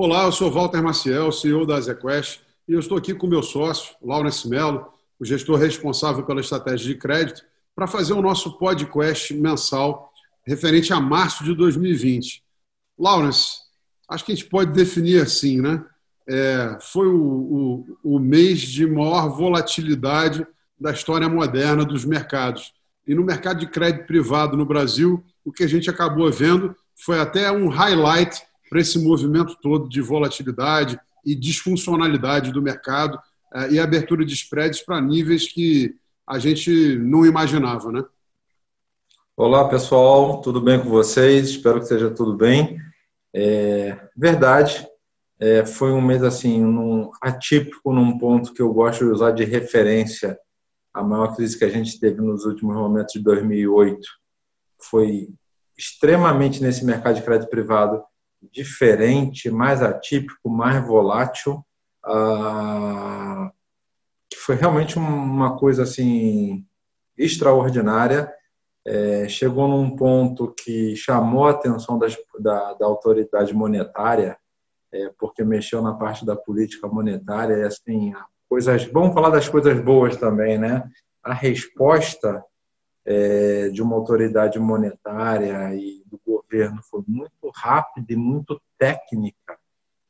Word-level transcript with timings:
Olá, 0.00 0.26
eu 0.26 0.30
sou 0.30 0.48
Walter 0.48 0.80
Maciel, 0.80 1.32
CEO 1.32 1.66
da 1.66 1.80
ZQuest, 1.80 2.40
e 2.68 2.72
eu 2.72 2.78
estou 2.78 2.96
aqui 2.96 3.12
com 3.12 3.26
meu 3.26 3.42
sócio, 3.42 3.96
Laurence 4.00 4.48
Mello, 4.48 4.86
o 5.18 5.24
gestor 5.24 5.58
responsável 5.58 6.24
pela 6.24 6.40
estratégia 6.40 6.86
de 6.86 6.94
crédito, 6.94 7.42
para 7.74 7.88
fazer 7.88 8.12
o 8.12 8.22
nosso 8.22 8.56
podcast 8.58 9.34
mensal 9.34 10.12
referente 10.46 10.92
a 10.92 11.00
março 11.00 11.42
de 11.42 11.52
2020. 11.52 12.44
Laurence, 12.96 13.62
acho 14.08 14.24
que 14.24 14.30
a 14.30 14.36
gente 14.36 14.48
pode 14.48 14.70
definir 14.70 15.20
assim, 15.20 15.60
né? 15.60 15.84
É, 16.28 16.78
foi 16.80 17.08
o, 17.08 17.84
o, 18.04 18.14
o 18.14 18.18
mês 18.20 18.60
de 18.60 18.86
maior 18.86 19.28
volatilidade 19.28 20.46
da 20.78 20.92
história 20.92 21.28
moderna 21.28 21.84
dos 21.84 22.04
mercados. 22.04 22.72
E 23.04 23.16
no 23.16 23.24
mercado 23.24 23.58
de 23.58 23.66
crédito 23.66 24.06
privado 24.06 24.56
no 24.56 24.64
Brasil, 24.64 25.24
o 25.44 25.50
que 25.50 25.64
a 25.64 25.68
gente 25.68 25.90
acabou 25.90 26.30
vendo 26.30 26.72
foi 26.94 27.18
até 27.18 27.50
um 27.50 27.66
highlight 27.66 28.46
para 28.68 28.80
esse 28.80 28.98
movimento 28.98 29.56
todo 29.60 29.88
de 29.88 30.00
volatilidade 30.00 30.98
e 31.24 31.34
disfuncionalidade 31.34 32.52
do 32.52 32.62
mercado 32.62 33.18
eh, 33.54 33.72
e 33.72 33.80
abertura 33.80 34.24
de 34.24 34.34
spreads 34.34 34.80
para 34.80 35.00
níveis 35.00 35.50
que 35.50 35.94
a 36.26 36.38
gente 36.38 36.96
não 36.98 37.24
imaginava, 37.24 37.90
né? 37.90 38.04
Olá, 39.36 39.68
pessoal, 39.68 40.40
tudo 40.40 40.60
bem 40.60 40.80
com 40.80 40.88
vocês? 40.88 41.48
Espero 41.48 41.76
que 41.76 41.84
esteja 41.84 42.10
tudo 42.10 42.36
bem. 42.36 42.78
É, 43.34 43.96
verdade, 44.16 44.86
é, 45.38 45.64
foi 45.64 45.92
um 45.92 46.00
mês 46.00 46.22
assim, 46.24 46.60
atípico 47.22 47.92
num 47.92 48.18
ponto 48.18 48.52
que 48.52 48.60
eu 48.60 48.72
gosto 48.72 49.04
de 49.04 49.12
usar 49.12 49.30
de 49.30 49.44
referência. 49.44 50.38
A 50.92 51.02
maior 51.02 51.36
crise 51.36 51.56
que 51.56 51.64
a 51.64 51.68
gente 51.68 52.00
teve 52.00 52.20
nos 52.20 52.44
últimos 52.44 52.74
momentos 52.74 53.12
de 53.12 53.22
2008 53.22 54.00
foi 54.90 55.28
extremamente 55.76 56.60
nesse 56.60 56.84
mercado 56.84 57.14
de 57.14 57.22
crédito 57.22 57.48
privado 57.48 58.02
diferente, 58.42 59.50
mais 59.50 59.82
atípico, 59.82 60.48
mais 60.48 60.84
volátil, 60.86 61.64
ah, 62.04 63.50
que 64.30 64.38
foi 64.38 64.54
realmente 64.54 64.98
uma 64.98 65.56
coisa 65.56 65.82
assim 65.82 66.64
extraordinária. 67.16 68.32
É, 68.86 69.28
chegou 69.28 69.68
num 69.68 69.94
ponto 69.94 70.54
que 70.54 70.96
chamou 70.96 71.46
a 71.46 71.50
atenção 71.50 71.98
das, 71.98 72.16
da, 72.40 72.74
da, 72.74 72.86
autoridade 72.86 73.52
monetária, 73.52 74.38
é, 74.90 75.12
porque 75.18 75.44
mexeu 75.44 75.82
na 75.82 75.92
parte 75.94 76.24
da 76.24 76.34
política 76.34 76.88
monetária. 76.88 77.54
E, 77.54 77.64
assim, 77.64 78.14
coisas, 78.48 78.84
vamos 78.84 79.12
falar 79.12 79.30
das 79.30 79.48
coisas 79.48 79.78
boas 79.80 80.16
também, 80.16 80.56
né? 80.56 80.88
A 81.22 81.34
resposta 81.34 82.42
é, 83.04 83.68
de 83.68 83.82
uma 83.82 83.96
autoridade 83.96 84.58
monetária 84.58 85.74
e 85.74 85.97
governo 86.50 86.82
foi 86.82 87.02
muito 87.06 87.50
rápida 87.54 88.12
e 88.12 88.16
muito 88.16 88.60
técnica 88.78 89.58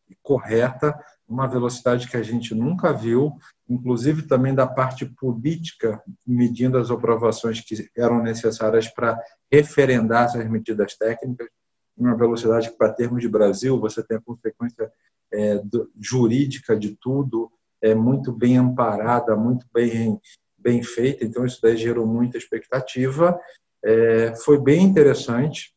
e 0.09 0.17
correta, 0.23 0.99
uma 1.29 1.47
velocidade 1.47 2.09
que 2.09 2.17
a 2.17 2.23
gente 2.23 2.55
nunca 2.55 2.93
viu, 2.93 3.37
inclusive 3.69 4.23
também 4.23 4.55
da 4.55 4.67
parte 4.67 5.05
política, 5.05 6.03
medindo 6.27 6.79
as 6.79 6.91
aprovações 6.91 7.61
que 7.61 7.91
eram 7.97 8.23
necessárias 8.23 8.89
para 8.89 9.21
referendar 9.53 10.25
essas 10.25 10.49
medidas 10.49 10.97
técnicas, 10.97 11.49
uma 11.97 12.17
velocidade 12.17 12.71
que, 12.71 12.79
para 12.79 12.93
termos 12.93 13.21
de 13.21 13.29
Brasil, 13.29 13.79
você 13.79 14.03
tem 14.03 14.17
a 14.17 14.23
consequência 14.23 14.91
é, 15.33 15.61
jurídica 16.01 16.79
de 16.79 16.97
tudo, 16.97 17.51
é 17.83 17.95
muito 17.95 18.33
bem 18.33 18.57
amparada, 18.57 19.37
muito 19.37 19.67
bem 19.73 20.19
bem 20.61 20.83
feita, 20.83 21.25
então 21.25 21.47
isso 21.47 21.61
daí 21.63 21.77
gerou 21.77 22.05
muita 22.05 22.37
expectativa. 22.37 23.39
É, 23.85 24.35
foi 24.45 24.61
bem 24.61 24.85
interessante. 24.85 25.73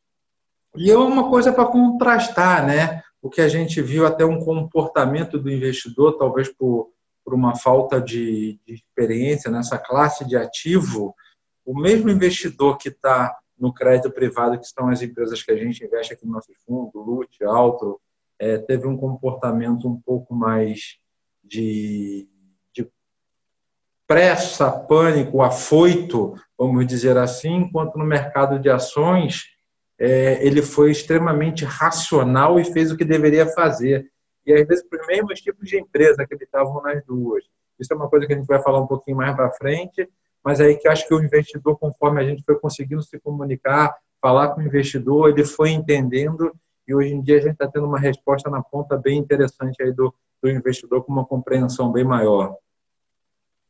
E 0.75 0.89
é 0.89 0.97
uma 0.97 1.29
coisa 1.29 1.51
para 1.51 1.65
contrastar, 1.65 2.65
né? 2.65 3.01
O 3.21 3.29
que 3.29 3.41
a 3.41 3.47
gente 3.47 3.81
viu 3.81 4.05
até 4.05 4.25
um 4.25 4.39
comportamento 4.39 5.37
do 5.37 5.51
investidor, 5.51 6.17
talvez 6.17 6.49
por, 6.49 6.89
por 7.23 7.33
uma 7.33 7.55
falta 7.55 8.01
de, 8.01 8.59
de 8.65 8.73
experiência 8.73 9.51
nessa 9.51 9.77
classe 9.77 10.25
de 10.25 10.35
ativo, 10.35 11.13
o 11.65 11.79
mesmo 11.79 12.09
investidor 12.09 12.77
que 12.77 12.89
está 12.89 13.37
no 13.59 13.73
crédito 13.73 14.11
privado, 14.11 14.57
que 14.59 14.65
são 14.65 14.89
as 14.89 15.01
empresas 15.01 15.43
que 15.43 15.51
a 15.51 15.57
gente 15.57 15.83
investe 15.83 16.13
aqui 16.13 16.25
no 16.25 16.33
nosso 16.33 16.51
fundo, 16.65 16.99
LUT, 16.99 17.43
Altro, 17.43 18.01
é, 18.39 18.57
teve 18.57 18.87
um 18.87 18.97
comportamento 18.97 19.87
um 19.87 20.01
pouco 20.01 20.33
mais 20.33 20.97
de 21.43 22.27
pressa, 24.11 24.69
pânico, 24.69 25.41
afoito, 25.41 26.35
vamos 26.57 26.85
dizer 26.85 27.15
assim, 27.15 27.59
enquanto 27.59 27.97
no 27.97 28.03
mercado 28.03 28.59
de 28.59 28.69
ações 28.69 29.45
é, 30.03 30.43
ele 30.43 30.63
foi 30.63 30.89
extremamente 30.89 31.63
racional 31.63 32.59
e 32.59 32.65
fez 32.65 32.91
o 32.91 32.97
que 32.97 33.05
deveria 33.05 33.45
fazer. 33.45 34.09
E 34.43 34.51
às 34.51 34.67
vezes 34.67 34.83
os 34.91 35.07
mesmos 35.07 35.39
tipos 35.39 35.69
de 35.69 35.79
empresa 35.79 36.25
que 36.25 36.33
estavam 36.43 36.81
nas 36.81 37.05
duas. 37.05 37.43
Isso 37.79 37.93
é 37.93 37.95
uma 37.95 38.09
coisa 38.09 38.25
que 38.25 38.33
a 38.33 38.35
gente 38.35 38.47
vai 38.47 38.59
falar 38.63 38.81
um 38.81 38.87
pouquinho 38.87 39.17
mais 39.17 39.35
para 39.35 39.51
frente, 39.51 40.09
mas 40.43 40.59
aí 40.59 40.75
que 40.75 40.87
acho 40.87 41.07
que 41.07 41.13
o 41.13 41.23
investidor, 41.23 41.77
conforme 41.77 42.19
a 42.19 42.23
gente 42.23 42.41
foi 42.43 42.57
conseguindo 42.57 43.03
se 43.03 43.19
comunicar, 43.19 43.95
falar 44.19 44.49
com 44.49 44.61
o 44.61 44.65
investidor, 44.65 45.29
ele 45.29 45.45
foi 45.45 45.69
entendendo 45.69 46.51
e 46.87 46.95
hoje 46.95 47.13
em 47.13 47.21
dia 47.21 47.37
a 47.37 47.41
gente 47.41 47.53
está 47.53 47.67
tendo 47.67 47.85
uma 47.85 47.99
resposta 47.99 48.49
na 48.49 48.63
ponta 48.63 48.97
bem 48.97 49.19
interessante 49.19 49.83
aí 49.83 49.93
do, 49.93 50.11
do 50.41 50.49
investidor 50.49 51.03
com 51.03 51.13
uma 51.13 51.25
compreensão 51.27 51.91
bem 51.91 52.03
maior. 52.03 52.55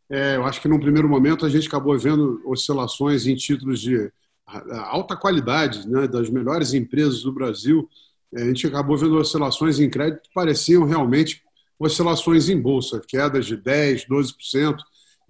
É, 0.09 0.37
eu 0.37 0.45
acho 0.45 0.61
que 0.61 0.69
num 0.69 0.79
primeiro 0.79 1.09
momento 1.09 1.45
a 1.45 1.49
gente 1.49 1.67
acabou 1.67 1.99
vendo 1.99 2.41
oscilações 2.45 3.27
em 3.27 3.35
títulos 3.35 3.81
de 3.81 4.09
alta 4.45 5.15
qualidade, 5.15 5.87
né, 5.87 6.07
das 6.07 6.29
melhores 6.29 6.73
empresas 6.73 7.23
do 7.23 7.31
Brasil. 7.31 7.87
É, 8.33 8.43
a 8.43 8.45
gente 8.45 8.67
acabou 8.67 8.97
vendo 8.97 9.17
oscilações 9.17 9.79
em 9.79 9.89
crédito 9.89 10.23
que 10.23 10.33
pareciam 10.33 10.85
realmente 10.85 11.41
oscilações 11.79 12.49
em 12.49 12.59
bolsa, 12.59 13.01
quedas 13.07 13.45
de 13.45 13.57
10%, 13.57 14.07
12%, 14.07 14.77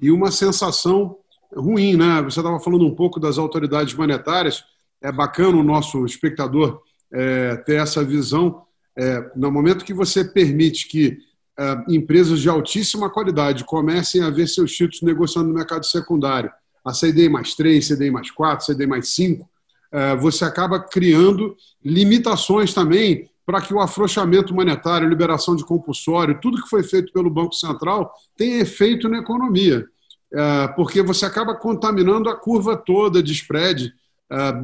e 0.01 0.11
uma 0.11 0.31
sensação 0.31 1.17
ruim. 1.53 1.95
Né? 1.95 2.21
Você 2.23 2.39
estava 2.39 2.59
falando 2.59 2.85
um 2.85 2.95
pouco 2.95 3.19
das 3.19 3.37
autoridades 3.37 3.93
monetárias, 3.93 4.63
é 5.01 5.11
bacana 5.11 5.57
o 5.57 5.63
nosso 5.63 6.05
espectador 6.05 6.81
é, 7.11 7.55
ter 7.57 7.79
essa 7.79 8.03
visão. 8.03 8.63
É, 8.97 9.31
no 9.35 9.51
momento 9.51 9.85
que 9.85 9.93
você 9.93 10.23
permite 10.23 10.87
que 10.87 11.17
uh, 11.59 11.91
empresas 11.91 12.39
de 12.39 12.49
altíssima 12.49 13.09
qualidade 13.09 13.63
comecem 13.63 14.21
a 14.21 14.29
ver 14.29 14.47
seus 14.47 14.71
títulos 14.71 15.01
negociando 15.01 15.47
no 15.47 15.53
mercado 15.53 15.85
secundário, 15.85 16.51
a 16.83 16.91
CDI 16.91 17.29
mais 17.29 17.55
3, 17.55 17.87
CDI 17.87 18.11
mais 18.11 18.31
4, 18.31 18.73
CDI 18.73 18.87
mais 18.87 19.09
5, 19.13 19.43
uh, 19.43 19.47
eh, 19.91 20.15
você 20.15 20.45
acaba 20.45 20.79
criando 20.79 21.55
limitações 21.83 22.73
também 22.73 23.29
para 23.45 23.61
que 23.61 23.73
o 23.73 23.79
afrouxamento 23.79 24.53
monetário, 24.53 25.07
liberação 25.09 25.55
de 25.55 25.65
compulsório, 25.65 26.39
tudo 26.41 26.61
que 26.61 26.69
foi 26.69 26.83
feito 26.83 27.11
pelo 27.11 27.29
Banco 27.29 27.53
Central 27.53 28.13
tenha 28.37 28.59
efeito 28.59 29.09
na 29.09 29.19
economia, 29.19 29.85
uh, 30.33 30.75
porque 30.75 31.01
você 31.01 31.25
acaba 31.25 31.55
contaminando 31.55 32.29
a 32.29 32.35
curva 32.35 32.75
toda 32.75 33.21
de 33.21 33.33
spread 33.33 33.93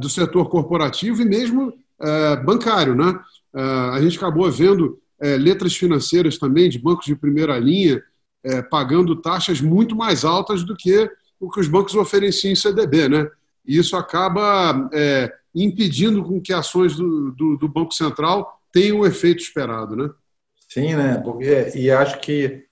do 0.00 0.08
setor 0.08 0.48
corporativo 0.48 1.20
e 1.20 1.26
mesmo 1.26 1.74
bancário. 2.42 2.94
Né? 2.94 3.14
a 3.92 4.00
gente 4.00 4.16
acabou 4.16 4.50
vendo 4.50 4.98
é, 5.20 5.36
letras 5.36 5.74
financeiras 5.74 6.38
também, 6.38 6.68
de 6.68 6.78
bancos 6.78 7.06
de 7.06 7.16
primeira 7.16 7.58
linha, 7.58 8.02
é, 8.44 8.62
pagando 8.62 9.16
taxas 9.16 9.60
muito 9.60 9.96
mais 9.96 10.24
altas 10.24 10.62
do 10.62 10.76
que 10.76 11.10
o 11.40 11.50
que 11.50 11.60
os 11.60 11.68
bancos 11.68 11.94
ofereciam 11.94 12.52
em 12.52 12.56
CDB. 12.56 13.08
Né? 13.08 13.30
E 13.66 13.78
isso 13.78 13.96
acaba 13.96 14.88
é, 14.92 15.32
impedindo 15.54 16.22
com 16.24 16.40
que 16.40 16.52
ações 16.52 16.96
do, 16.96 17.32
do, 17.32 17.56
do, 17.56 17.68
Banco 17.68 17.92
Central 17.92 18.60
tenham 18.72 19.00
o 19.00 19.06
efeito 19.06 19.42
esperado. 19.42 19.96
Né? 19.96 20.10
Sim, 20.68 20.94
né? 20.94 21.18
Porque, 21.18 21.72
e 21.74 21.90
acho 21.90 22.20
que 22.20 22.64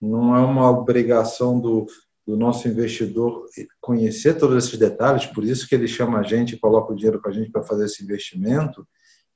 não 0.00 0.34
é 0.34 0.40
uma 0.40 0.70
obrigação 0.70 1.60
do, 1.60 1.86
do 2.26 2.36
nosso 2.36 2.66
investidor 2.68 3.46
conhecer 3.80 4.34
todos 4.34 4.64
esses 4.64 4.78
detalhes, 4.78 5.26
por 5.26 5.44
isso 5.44 5.68
que 5.68 5.74
ele 5.74 5.88
chama 5.88 6.18
a 6.18 6.22
gente 6.22 6.54
e 6.54 6.58
coloca 6.58 6.92
o 6.92 6.96
dinheiro 6.96 7.20
com 7.20 7.28
a 7.28 7.32
gente 7.32 7.50
para 7.50 7.62
fazer 7.62 7.86
esse 7.86 8.02
investimento, 8.02 8.86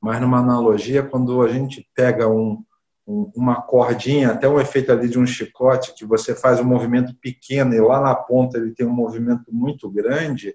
mas 0.01 0.21
numa 0.21 0.39
analogia, 0.39 1.03
quando 1.03 1.43
a 1.43 1.49
gente 1.49 1.89
pega 1.95 2.29
um, 2.29 2.53
um, 2.53 2.65
uma 3.07 3.63
cordinha, 3.63 4.33
até 4.33 4.49
um 4.49 4.61
efeito 4.61 4.91
ali 4.91 5.09
de 5.09 5.19
um 5.19 5.27
chicote, 5.27 5.95
que 5.95 6.05
você 6.05 6.35
faz 6.35 6.59
um 6.59 6.65
movimento 6.65 7.15
pequeno 7.21 7.73
e 7.73 7.81
lá 7.81 8.01
na 8.01 8.15
ponta 8.15 8.59
ele 8.59 8.75
tem 8.75 8.85
um 8.85 8.93
movimento 8.93 9.45
muito 9.53 9.89
grande, 9.89 10.55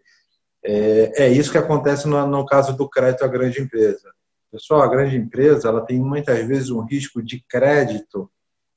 é, 0.64 1.24
é 1.24 1.30
isso 1.30 1.52
que 1.52 1.58
acontece 1.58 2.08
no, 2.08 2.28
no 2.28 2.46
caso 2.46 2.76
do 2.76 2.90
crédito 2.90 3.24
à 3.24 3.28
grande 3.28 3.62
empresa. 3.62 4.12
Pessoal, 4.52 4.82
a 4.82 4.88
grande 4.88 5.16
empresa 5.16 5.70
ela 5.70 5.86
tem 5.86 6.00
muitas 6.00 6.46
vezes 6.46 6.70
um 6.70 6.82
risco 6.82 7.24
de 7.24 7.44
crédito 7.48 8.30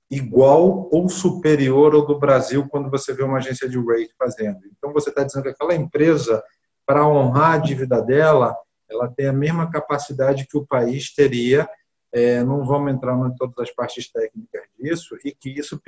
igual 0.09 0.89
ou 0.93 1.09
superior 1.09 1.95
ao 1.95 2.07
do 2.07 2.19
Brasil 2.19 2.69
quando 2.69 2.89
você 2.89 3.13
vê 3.13 3.25
uma 3.25 3.39
agência 3.39 3.69
de 3.69 3.77
rate 3.77 4.15
fazendo. 4.17 4.61
Então 4.77 4.93
você 4.93 5.11
está 5.11 5.25
dizendo 5.25 5.43
que 5.43 5.49
aquela 5.49 5.75
empresa, 5.75 6.43
para 6.87 7.07
honrar 7.07 7.55
a 7.55 7.59
dívida 7.59 8.01
dela, 8.01 8.57
ela 8.89 9.09
tem 9.09 9.27
a 9.27 9.33
mesma 9.33 9.69
capacidade 9.69 10.47
que 10.47 10.57
o 10.57 10.65
país 10.65 11.13
teria, 11.13 11.69
é, 12.15 12.45
não 12.45 12.65
vamos 12.65 12.93
entrar 12.93 13.19
em 13.27 13.35
todas 13.35 13.59
as 13.59 13.73
partes 13.73 14.09
técnicas 14.09 14.63
disso, 14.79 15.17
e 15.25 15.33
que 15.33 15.51
isso 15.51 15.81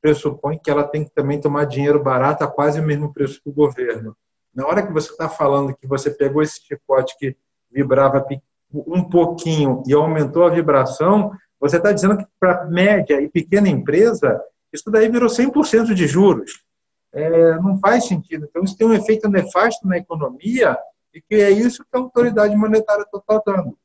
pressupõe 0.00 0.58
que 0.58 0.70
ela 0.70 0.82
tem 0.82 1.04
que 1.04 1.10
também 1.10 1.38
tomar 1.38 1.66
dinheiro 1.66 2.02
barato 2.02 2.42
a 2.42 2.48
quase 2.48 2.80
o 2.80 2.82
mesmo 2.82 3.12
preço 3.12 3.42
que 3.42 3.50
o 3.50 3.52
governo. 3.52 4.16
Na 4.54 4.66
hora 4.66 4.84
que 4.84 4.92
você 4.92 5.10
está 5.10 5.28
falando 5.28 5.76
que 5.76 5.86
você 5.86 6.10
pegou 6.10 6.42
esse 6.42 6.58
chicote 6.64 7.14
que 7.18 7.36
vibrava 7.70 8.24
um 8.72 9.04
pouquinho 9.04 9.82
e 9.86 9.92
aumentou 9.92 10.44
a 10.44 10.50
vibração, 10.50 11.32
Você 11.60 11.76
está 11.76 11.90
dizendo 11.90 12.16
que 12.16 12.24
para 12.38 12.66
média 12.66 13.20
e 13.20 13.28
pequena 13.28 13.68
empresa, 13.68 14.40
isso 14.72 14.88
daí 14.92 15.08
virou 15.08 15.28
100% 15.28 15.92
de 15.92 16.06
juros. 16.06 16.62
É, 17.12 17.56
não 17.56 17.78
faz 17.80 18.06
sentido. 18.06 18.46
Então, 18.48 18.62
isso 18.62 18.76
tem 18.76 18.86
um 18.86 18.94
efeito 18.94 19.28
nefasto 19.28 19.86
na 19.86 19.98
economia 19.98 20.78
e 21.12 21.20
que 21.20 21.34
é 21.34 21.50
isso 21.50 21.82
que 21.82 21.96
a 21.96 21.98
autoridade 21.98 22.54
monetária 22.54 23.02
está 23.02 23.42
dando. 23.44 23.76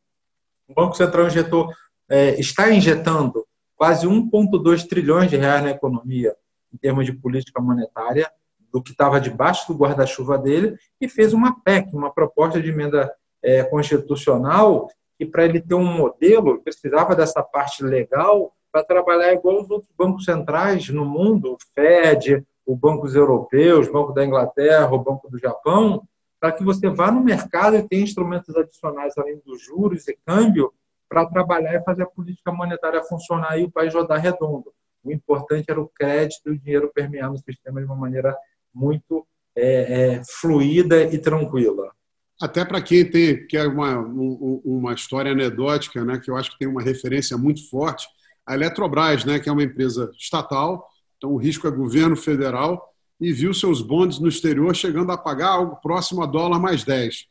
O 0.67 0.73
Banco 0.73 0.95
Central 0.95 1.27
injetou, 1.27 1.69
é, 2.09 2.39
está 2.39 2.71
injetando 2.71 3.45
quase 3.75 4.07
1,2 4.07 4.87
trilhões 4.87 5.29
de 5.29 5.37
reais 5.37 5.63
na 5.63 5.71
economia 5.71 6.35
em 6.73 6.77
termos 6.77 7.05
de 7.05 7.13
política 7.13 7.61
monetária, 7.61 8.29
do 8.71 8.81
que 8.81 8.91
estava 8.91 9.21
debaixo 9.21 9.71
do 9.71 9.77
guarda-chuva 9.77 10.37
dele, 10.37 10.75
e 10.99 11.07
fez 11.07 11.31
uma 11.31 11.61
PEC, 11.61 11.93
uma 11.93 12.11
proposta 12.11 12.59
de 12.59 12.69
emenda 12.69 13.13
é, 13.43 13.63
constitucional, 13.63 14.89
que 15.15 15.25
para 15.25 15.45
ele 15.45 15.61
ter 15.61 15.75
um 15.75 15.85
modelo, 15.85 16.59
precisava 16.63 17.15
dessa 17.15 17.43
parte 17.43 17.83
legal 17.83 18.51
para 18.71 18.83
trabalhar 18.83 19.31
igual 19.33 19.61
os 19.61 19.69
outros 19.69 19.91
bancos 19.95 20.25
centrais 20.25 20.89
no 20.89 21.05
mundo, 21.05 21.53
o 21.53 21.57
FED, 21.75 22.43
os 22.65 22.75
bancos 22.75 23.13
europeus, 23.13 23.87
o 23.87 23.93
Banco 23.93 24.11
da 24.11 24.25
Inglaterra, 24.25 24.91
o 24.91 25.03
Banco 25.03 25.29
do 25.29 25.37
Japão, 25.37 26.01
para 26.43 26.51
que 26.51 26.61
você 26.61 26.89
vá 26.89 27.09
no 27.09 27.23
mercado 27.23 27.77
e 27.77 27.87
tenha 27.87 28.03
instrumentos 28.03 28.53
adicionais 28.53 29.17
além 29.17 29.41
dos 29.45 29.63
juros 29.63 30.05
e 30.09 30.17
câmbio 30.25 30.73
para 31.07 31.25
trabalhar 31.25 31.73
e 31.73 31.83
fazer 31.85 32.03
a 32.03 32.05
política 32.05 32.51
monetária 32.51 33.01
funcionar 33.01 33.57
e 33.57 33.63
o 33.63 33.71
país 33.71 33.93
rodar 33.93 34.19
redondo. 34.19 34.73
O 35.01 35.09
importante 35.09 35.71
era 35.71 35.79
o 35.79 35.87
crédito 35.87 36.49
e 36.49 36.51
o 36.51 36.59
dinheiro 36.59 36.91
permear 36.93 37.31
no 37.31 37.37
sistema 37.37 37.79
de 37.79 37.85
uma 37.85 37.95
maneira 37.95 38.35
muito 38.73 39.25
é, 39.55 40.15
é, 40.15 40.21
fluida 40.41 41.03
e 41.03 41.17
tranquila. 41.17 41.93
Até 42.41 42.65
para 42.65 42.81
quem 42.81 43.09
tem 43.09 43.47
que 43.47 43.55
é 43.55 43.65
uma, 43.65 43.99
uma 43.99 44.93
história 44.93 45.31
anedótica, 45.31 46.03
né, 46.03 46.19
que 46.19 46.29
eu 46.29 46.35
acho 46.35 46.51
que 46.51 46.59
tem 46.59 46.67
uma 46.67 46.81
referência 46.81 47.37
muito 47.37 47.69
forte, 47.69 48.05
a 48.45 48.53
Eletrobras, 48.53 49.23
né, 49.23 49.39
que 49.39 49.47
é 49.47 49.51
uma 49.53 49.63
empresa 49.63 50.11
estatal, 50.19 50.89
então 51.15 51.31
o 51.31 51.37
risco 51.37 51.65
é 51.69 51.71
governo 51.71 52.17
federal, 52.17 52.92
e 53.23 53.31
viu 53.31 53.53
seus 53.53 53.81
bondes 53.81 54.19
no 54.19 54.27
exterior 54.27 54.75
chegando 54.75 55.11
a 55.11 55.17
pagar 55.17 55.49
algo 55.49 55.77
próximo 55.77 56.21
a 56.21 56.25
dólar 56.25 56.59
mais 56.59 56.83
10. 56.83 57.25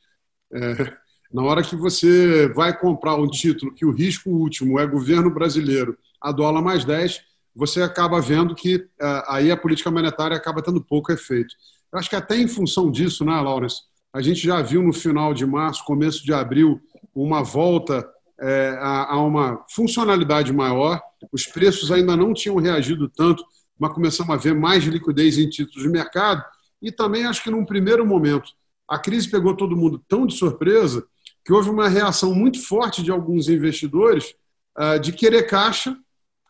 É, 0.55 0.93
na 1.33 1.43
hora 1.43 1.63
que 1.63 1.77
você 1.77 2.49
vai 2.49 2.79
comprar 2.79 3.17
um 3.17 3.29
título 3.29 3.75
que 3.75 3.85
o 3.85 3.91
risco 3.91 4.31
último 4.31 4.79
é 4.79 4.87
governo 4.87 5.31
brasileiro 5.31 5.97
a 6.21 6.31
dólar 6.31 6.63
mais 6.63 6.85
10, 6.85 7.21
você 7.55 7.83
acaba 7.83 8.21
vendo 8.21 8.55
que 8.55 8.77
uh, 8.77 9.23
aí 9.29 9.51
a 9.51 9.57
política 9.57 9.91
monetária 9.91 10.37
acaba 10.37 10.63
tendo 10.63 10.83
pouco 10.83 11.13
efeito. 11.13 11.55
Eu 11.93 11.99
acho 11.99 12.09
que 12.09 12.17
até 12.17 12.37
em 12.37 12.49
função 12.49 12.91
disso, 12.91 13.25
né, 13.25 13.33
Lawrence, 13.33 13.83
a 14.13 14.21
gente 14.21 14.47
já 14.47 14.61
viu 14.61 14.83
no 14.83 14.93
final 14.93 15.35
de 15.35 15.45
março, 15.45 15.85
começo 15.85 16.25
de 16.25 16.33
abril, 16.33 16.81
uma 17.15 17.43
volta 17.43 18.07
é, 18.41 18.77
a, 18.79 19.15
a, 19.15 19.23
uma 19.23 19.65
funcionalidade 19.71 20.53
maior. 20.53 21.01
Os 21.31 21.47
preços 21.47 21.91
ainda 21.91 22.17
não 22.17 22.35
tinham 22.35 22.57
reagido 22.57 23.09
tanto, 23.09 23.45
mas 23.83 23.93
começamos 23.93 24.33
a 24.33 24.37
ver 24.37 24.55
mais 24.55 24.85
liquidez 24.85 25.37
em 25.37 25.49
títulos 25.49 25.83
de 25.83 25.89
mercado. 25.89 26.45
E 26.81 26.93
também 26.93 27.27
acho 27.27 27.43
que 27.43 27.51
num 27.51 27.65
primeiro 27.65 28.07
momento 28.07 28.49
a 28.89 28.97
crise 28.97 29.29
pegou 29.29 29.57
todo 29.57 29.77
mundo 29.77 30.01
tão 30.07 30.25
de 30.25 30.37
surpresa 30.37 31.05
que 31.45 31.53
houve 31.53 31.69
uma 31.69 31.89
reação 31.89 32.33
muito 32.33 32.65
forte 32.65 33.03
de 33.03 33.11
alguns 33.11 33.49
investidores 33.49 34.37
uh, 34.79 35.01
de 35.01 35.11
querer 35.13 35.49
caixa 35.49 35.97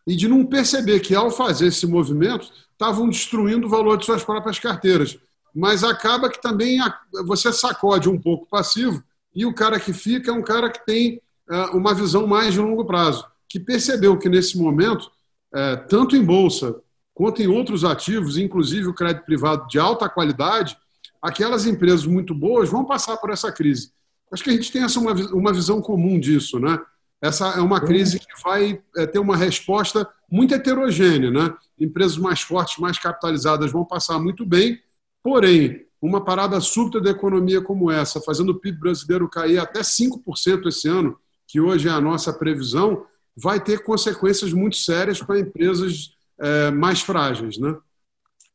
e 0.07 0.15
de 0.15 0.29
não 0.29 0.45
perceber 0.45 1.01
que, 1.01 1.15
ao 1.15 1.31
fazer 1.31 1.69
esse 1.69 1.87
movimento, 1.87 2.51
estavam 2.71 3.09
destruindo 3.09 3.67
o 3.67 3.71
valor 3.71 3.97
de 3.97 4.05
suas 4.05 4.23
próprias 4.23 4.59
carteiras. 4.59 5.19
Mas 5.55 5.83
acaba 5.83 6.29
que 6.29 6.41
também 6.41 6.81
você 7.25 7.51
sacode 7.51 8.11
um 8.11 8.21
pouco 8.21 8.47
passivo 8.47 9.03
e 9.35 9.47
o 9.47 9.55
cara 9.55 9.81
que 9.81 9.95
fica 9.95 10.31
é 10.31 10.35
um 10.35 10.43
cara 10.43 10.69
que 10.69 10.85
tem 10.85 11.23
é, 11.49 11.57
uma 11.71 11.95
visão 11.95 12.27
mais 12.27 12.53
de 12.53 12.61
longo 12.61 12.85
prazo, 12.85 13.25
que 13.49 13.59
percebeu 13.59 14.19
que, 14.19 14.29
nesse 14.29 14.59
momento, 14.59 15.11
é, 15.55 15.77
tanto 15.77 16.15
em 16.15 16.23
bolsa 16.23 16.77
quanto 17.15 17.43
em 17.43 17.47
outros 17.47 17.85
ativos, 17.85 18.37
inclusive 18.37 18.89
o 18.89 18.95
crédito 18.95 19.25
privado 19.25 19.67
de 19.69 19.79
alta 19.79 20.09
qualidade, 20.09 20.77
aquelas 21.21 21.67
empresas 21.67 22.07
muito 22.07 22.35
boas 22.35 22.69
vão 22.69 22.85
passar 22.85 23.17
por 23.17 23.31
essa 23.31 23.53
crise. 23.53 23.93
Acho 24.33 24.43
que 24.43 24.51
a 24.51 24.53
gente 24.55 24.73
tem 24.73 24.83
essa 24.83 24.99
uma, 24.99 25.13
uma 25.33 25.53
visão 25.53 25.81
comum 25.81 26.19
disso, 26.19 26.59
né? 26.59 26.79
essa 27.23 27.51
é 27.51 27.61
uma 27.61 27.81
crise 27.81 28.19
que 28.19 28.43
vai 28.43 28.83
é, 28.97 29.07
ter 29.07 29.21
uma 29.21 29.37
resposta 29.37 30.09
muito 30.29 30.55
heterogênea. 30.55 31.31
Né? 31.31 31.55
Empresas 31.79 32.19
mais 32.19 32.41
fortes, 32.41 32.79
mais 32.79 32.99
capitalizadas 32.99 33.71
vão 33.71 33.85
passar 33.85 34.19
muito 34.19 34.45
bem, 34.45 34.81
porém, 35.23 35.87
uma 36.01 36.25
parada 36.25 36.61
súbita 36.61 37.01
da 37.01 37.11
economia 37.11 37.63
como 37.63 37.93
essa, 37.93 38.21
fazendo 38.21 38.51
o 38.51 38.59
PIB 38.59 38.81
brasileiro 38.81 39.29
cair 39.29 39.59
até 39.59 39.83
5% 39.83 40.67
esse 40.67 40.89
ano, 40.89 41.17
que 41.47 41.61
hoje 41.61 41.87
é 41.87 41.93
a 41.93 42.01
nossa 42.01 42.33
previsão, 42.33 43.07
vai 43.37 43.61
ter 43.63 43.85
consequências 43.85 44.53
muito 44.53 44.77
sérias 44.77 45.23
para 45.23 45.39
empresas 45.39 46.17
é, 46.43 46.71
mais 46.71 47.01
frágeis. 47.01 47.59
Né? 47.59 47.77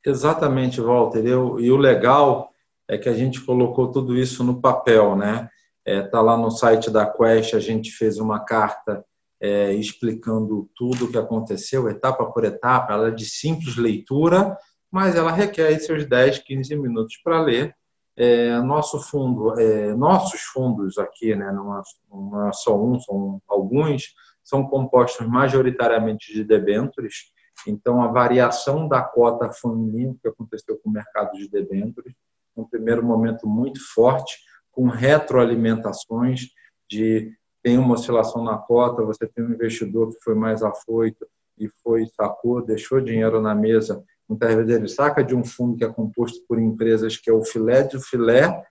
Exatamente, 0.06 0.80
Walter. 0.82 1.26
e 1.26 1.72
o 1.72 1.78
legal 1.78 2.52
é 2.88 2.98
que 2.98 3.10
a 3.10 3.14
gente 3.14 3.42
colocou 3.42 3.92
tudo 3.92 4.18
isso 4.18 4.44
no 4.44 4.62
papel, 4.62 5.16
né? 5.16 5.50
Está 5.86 6.20
é, 6.20 6.22
lá 6.22 6.38
no 6.38 6.52
site 6.52 6.90
da 6.90 7.06
Quest, 7.06 7.54
a 7.54 7.60
gente 7.60 7.92
fez 7.92 8.18
uma 8.18 8.44
carta 8.44 9.06
é, 9.40 9.74
explicando 9.74 10.70
tudo 10.76 11.06
o 11.06 11.12
que 11.12 11.18
aconteceu, 11.18 11.90
etapa 11.90 12.26
por 12.26 12.44
etapa. 12.44 12.94
Ela 12.94 13.08
é 13.10 13.12
de 13.12 13.26
simples 13.26 13.78
leitura, 13.78 14.58
mas 14.92 15.16
ela 15.16 15.32
requer 15.32 15.78
seus 15.80 16.06
10, 16.06 16.40
15 16.40 16.76
minutos 16.76 17.18
para 17.24 17.42
ler. 17.42 17.76
É, 18.16 18.60
nosso 18.62 19.00
fundo, 19.00 19.60
é, 19.60 19.94
nossos 19.94 20.42
fundos 20.42 20.98
aqui, 20.98 21.36
né, 21.36 21.52
não, 21.52 21.78
é, 21.78 21.82
não 22.10 22.48
é 22.48 22.52
só 22.52 22.76
um, 22.76 23.00
são 23.00 23.40
alguns, 23.48 24.16
são 24.44 24.68
compostos 24.68 25.28
majoritariamente 25.28 26.34
de 26.34 26.44
debêntures. 26.44 27.32
Então, 27.66 28.02
a 28.02 28.08
variação 28.08 28.88
da 28.88 29.02
cota 29.02 29.50
foi 29.50 29.72
um 29.72 29.90
limpo 29.90 30.20
que 30.22 30.28
aconteceu 30.28 30.78
com 30.78 30.90
o 30.90 30.94
mercado 30.94 31.32
de 31.38 31.50
debêntures. 31.50 32.14
Um 32.56 32.66
primeiro 32.66 33.04
momento 33.04 33.48
muito 33.48 33.80
forte, 33.94 34.38
com 34.72 34.88
retroalimentações 34.88 36.50
de 36.90 37.34
tem 37.64 37.78
uma 37.78 37.96
oscilação 37.96 38.44
na 38.44 38.58
cota, 38.58 39.04
você 39.04 39.28
tem 39.28 39.44
um 39.44 39.52
investidor 39.52 40.14
que 40.14 40.24
foi 40.24 40.36
mais 40.36 40.64
afoito 40.64 41.28
e 41.58 41.68
foi, 41.84 42.06
sacou, 42.16 42.62
deixou 42.62 43.02
dinheiro 43.02 43.42
na 43.42 43.54
mesa, 43.54 44.04
muitas 44.30 44.56
vezes 44.56 44.76
ele 44.76 44.88
saca 44.88 45.24
de 45.24 45.36
um 45.36 45.44
fundo 45.44 45.76
que 45.76 45.84
é 45.84 45.92
composto 45.92 46.40
por 46.48 46.60
empresas 46.60 47.18
que 47.18 47.30
é 47.30 47.34
o 47.34 47.44
filé 47.44 47.84
do 47.84 48.00
filé, 48.00 48.64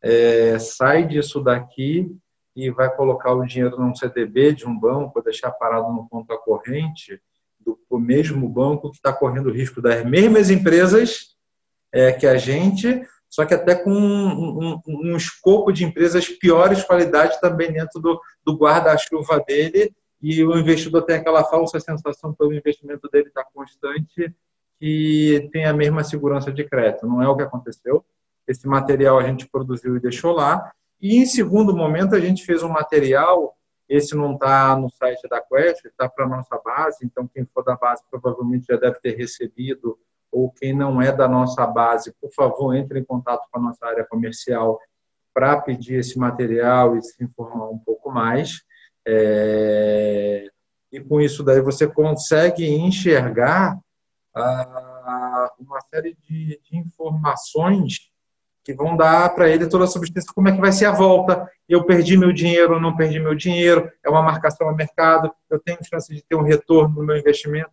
é, 0.00 0.58
sai 0.58 1.06
disso 1.06 1.42
daqui 1.42 2.14
e 2.54 2.70
vai 2.70 2.94
colocar 2.94 3.32
o 3.32 3.44
dinheiro 3.44 3.76
num 3.80 3.94
CDB 3.94 4.52
de 4.52 4.66
um 4.66 4.78
banco, 4.78 5.22
deixar 5.22 5.50
parado 5.50 5.92
no 5.92 6.08
conta 6.08 6.36
corrente 6.36 7.20
do, 7.64 7.78
do 7.90 7.98
mesmo 7.98 8.48
banco 8.48 8.90
que 8.90 8.96
está 8.96 9.12
correndo 9.12 9.48
o 9.48 9.52
risco 9.52 9.80
das 9.80 10.04
mesmas 10.04 10.50
empresas 10.50 11.34
é, 11.92 12.12
que 12.12 12.26
a 12.26 12.36
gente, 12.36 13.06
só 13.28 13.44
que 13.44 13.54
até 13.54 13.74
com 13.74 13.90
um, 13.90 14.74
um, 14.74 14.80
um 14.86 15.16
escopo 15.16 15.72
de 15.72 15.84
empresas 15.84 16.28
piores 16.28 16.84
qualidade 16.84 17.40
também 17.40 17.72
dentro 17.72 18.00
do, 18.00 18.20
do 18.44 18.56
guarda-chuva 18.56 19.42
dele, 19.46 19.92
e 20.20 20.42
o 20.42 20.56
investidor 20.56 21.02
tem 21.02 21.16
aquela 21.16 21.44
falsa 21.44 21.78
sensação 21.78 22.32
que 22.32 22.42
o 22.42 22.52
investimento 22.52 23.08
dele 23.10 23.28
está 23.28 23.44
constante 23.44 24.34
e 24.80 25.50
tem 25.52 25.66
a 25.66 25.72
mesma 25.72 26.02
segurança 26.02 26.50
de 26.50 26.64
crédito. 26.64 27.06
Não 27.06 27.22
é 27.22 27.28
o 27.28 27.36
que 27.36 27.42
aconteceu. 27.42 28.02
Esse 28.48 28.66
material 28.66 29.18
a 29.18 29.22
gente 29.22 29.46
produziu 29.46 29.96
e 29.96 30.00
deixou 30.00 30.32
lá. 30.32 30.72
E 30.98 31.16
em 31.16 31.26
segundo 31.26 31.76
momento 31.76 32.14
a 32.14 32.20
gente 32.20 32.42
fez 32.42 32.62
um 32.62 32.70
material, 32.70 33.54
esse 33.88 34.16
não 34.16 34.34
está 34.34 34.76
no 34.76 34.90
site 34.90 35.28
da 35.28 35.40
Quest, 35.40 35.84
está 35.84 36.08
para 36.08 36.24
a 36.24 36.28
nossa 36.28 36.58
base, 36.64 37.04
então 37.04 37.28
quem 37.28 37.44
for 37.46 37.62
da 37.62 37.76
base 37.76 38.02
provavelmente 38.10 38.66
já 38.66 38.76
deve 38.76 38.98
ter 39.00 39.16
recebido 39.16 39.98
ou 40.32 40.50
quem 40.50 40.74
não 40.74 41.00
é 41.00 41.12
da 41.12 41.28
nossa 41.28 41.64
base, 41.66 42.12
por 42.20 42.32
favor, 42.32 42.74
entre 42.74 42.98
em 42.98 43.04
contato 43.04 43.46
com 43.50 43.58
a 43.58 43.62
nossa 43.62 43.86
área 43.86 44.04
comercial 44.04 44.80
para 45.32 45.60
pedir 45.60 45.96
esse 45.96 46.18
material 46.18 46.96
e 46.96 47.02
se 47.02 47.22
informar 47.22 47.68
um 47.68 47.78
pouco 47.78 48.10
mais. 48.10 48.62
É... 49.06 50.48
E 50.90 51.00
com 51.00 51.20
isso 51.20 51.42
daí 51.42 51.60
você 51.60 51.86
consegue 51.86 52.66
enxergar 52.68 53.78
ah, 54.34 55.52
uma 55.58 55.80
série 55.82 56.16
de, 56.22 56.60
de, 56.62 56.76
informações 56.78 58.10
que 58.64 58.72
vão 58.72 58.96
dar 58.96 59.34
para 59.34 59.48
ele 59.48 59.68
toda 59.68 59.84
a 59.84 59.88
substância, 59.88 60.32
como 60.34 60.48
é 60.48 60.52
que 60.52 60.60
vai 60.60 60.72
ser 60.72 60.86
a 60.86 60.92
volta, 60.92 61.46
eu 61.68 61.84
perdi 61.84 62.16
meu 62.16 62.32
dinheiro 62.32 62.80
não 62.80 62.96
perdi 62.96 63.20
meu 63.20 63.34
dinheiro, 63.34 63.90
é 64.02 64.08
uma 64.08 64.22
marcação 64.22 64.68
a 64.68 64.72
mercado, 64.72 65.30
eu 65.50 65.58
tenho 65.58 65.78
chance 65.84 66.12
de 66.12 66.22
ter 66.22 66.34
um 66.34 66.42
retorno 66.42 66.96
no 66.96 67.04
meu 67.04 67.16
investimento 67.16 67.70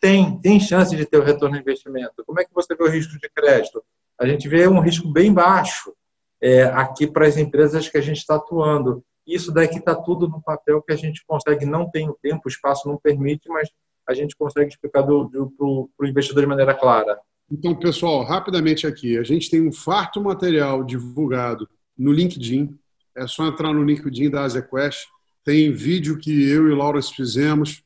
tem, 0.00 0.38
tem 0.40 0.60
chance 0.60 0.94
de 0.96 1.04
ter 1.04 1.18
o 1.18 1.24
retorno 1.24 1.56
do 1.56 1.60
investimento. 1.60 2.24
Como 2.24 2.40
é 2.40 2.44
que 2.44 2.54
você 2.54 2.74
vê 2.74 2.84
o 2.84 2.88
risco 2.88 3.18
de 3.18 3.28
crédito? 3.28 3.82
A 4.18 4.26
gente 4.26 4.48
vê 4.48 4.68
um 4.68 4.80
risco 4.80 5.08
bem 5.08 5.32
baixo 5.32 5.92
é, 6.40 6.62
aqui 6.64 7.06
para 7.06 7.26
as 7.26 7.36
empresas 7.36 7.88
que 7.88 7.98
a 7.98 8.00
gente 8.00 8.18
está 8.18 8.36
atuando. 8.36 9.04
Isso 9.26 9.52
daqui 9.52 9.78
está 9.78 9.94
tudo 9.94 10.28
no 10.28 10.40
papel 10.40 10.80
que 10.82 10.92
a 10.92 10.96
gente 10.96 11.24
consegue, 11.26 11.66
não 11.66 11.90
tem 11.90 12.08
o 12.08 12.18
tempo, 12.22 12.42
o 12.46 12.48
espaço 12.48 12.88
não 12.88 12.96
permite, 12.96 13.48
mas 13.48 13.68
a 14.08 14.14
gente 14.14 14.34
consegue 14.36 14.70
explicar 14.70 15.02
para 15.02 15.12
o 15.12 15.90
investidor 16.02 16.42
de 16.42 16.48
maneira 16.48 16.74
clara. 16.74 17.18
Então, 17.50 17.74
pessoal, 17.74 18.24
rapidamente 18.24 18.86
aqui, 18.86 19.16
a 19.16 19.22
gente 19.22 19.50
tem 19.50 19.66
um 19.66 19.72
farto 19.72 20.20
material 20.22 20.84
divulgado 20.84 21.68
no 21.96 22.12
LinkedIn. 22.12 22.78
É 23.16 23.26
só 23.26 23.46
entrar 23.46 23.72
no 23.72 23.82
LinkedIn 23.82 24.30
da 24.30 24.44
AsiaQuest. 24.44 25.06
Tem 25.44 25.72
vídeo 25.72 26.18
que 26.18 26.48
eu 26.48 26.68
e 26.68 26.74
Laura 26.74 27.00
fizemos 27.02 27.82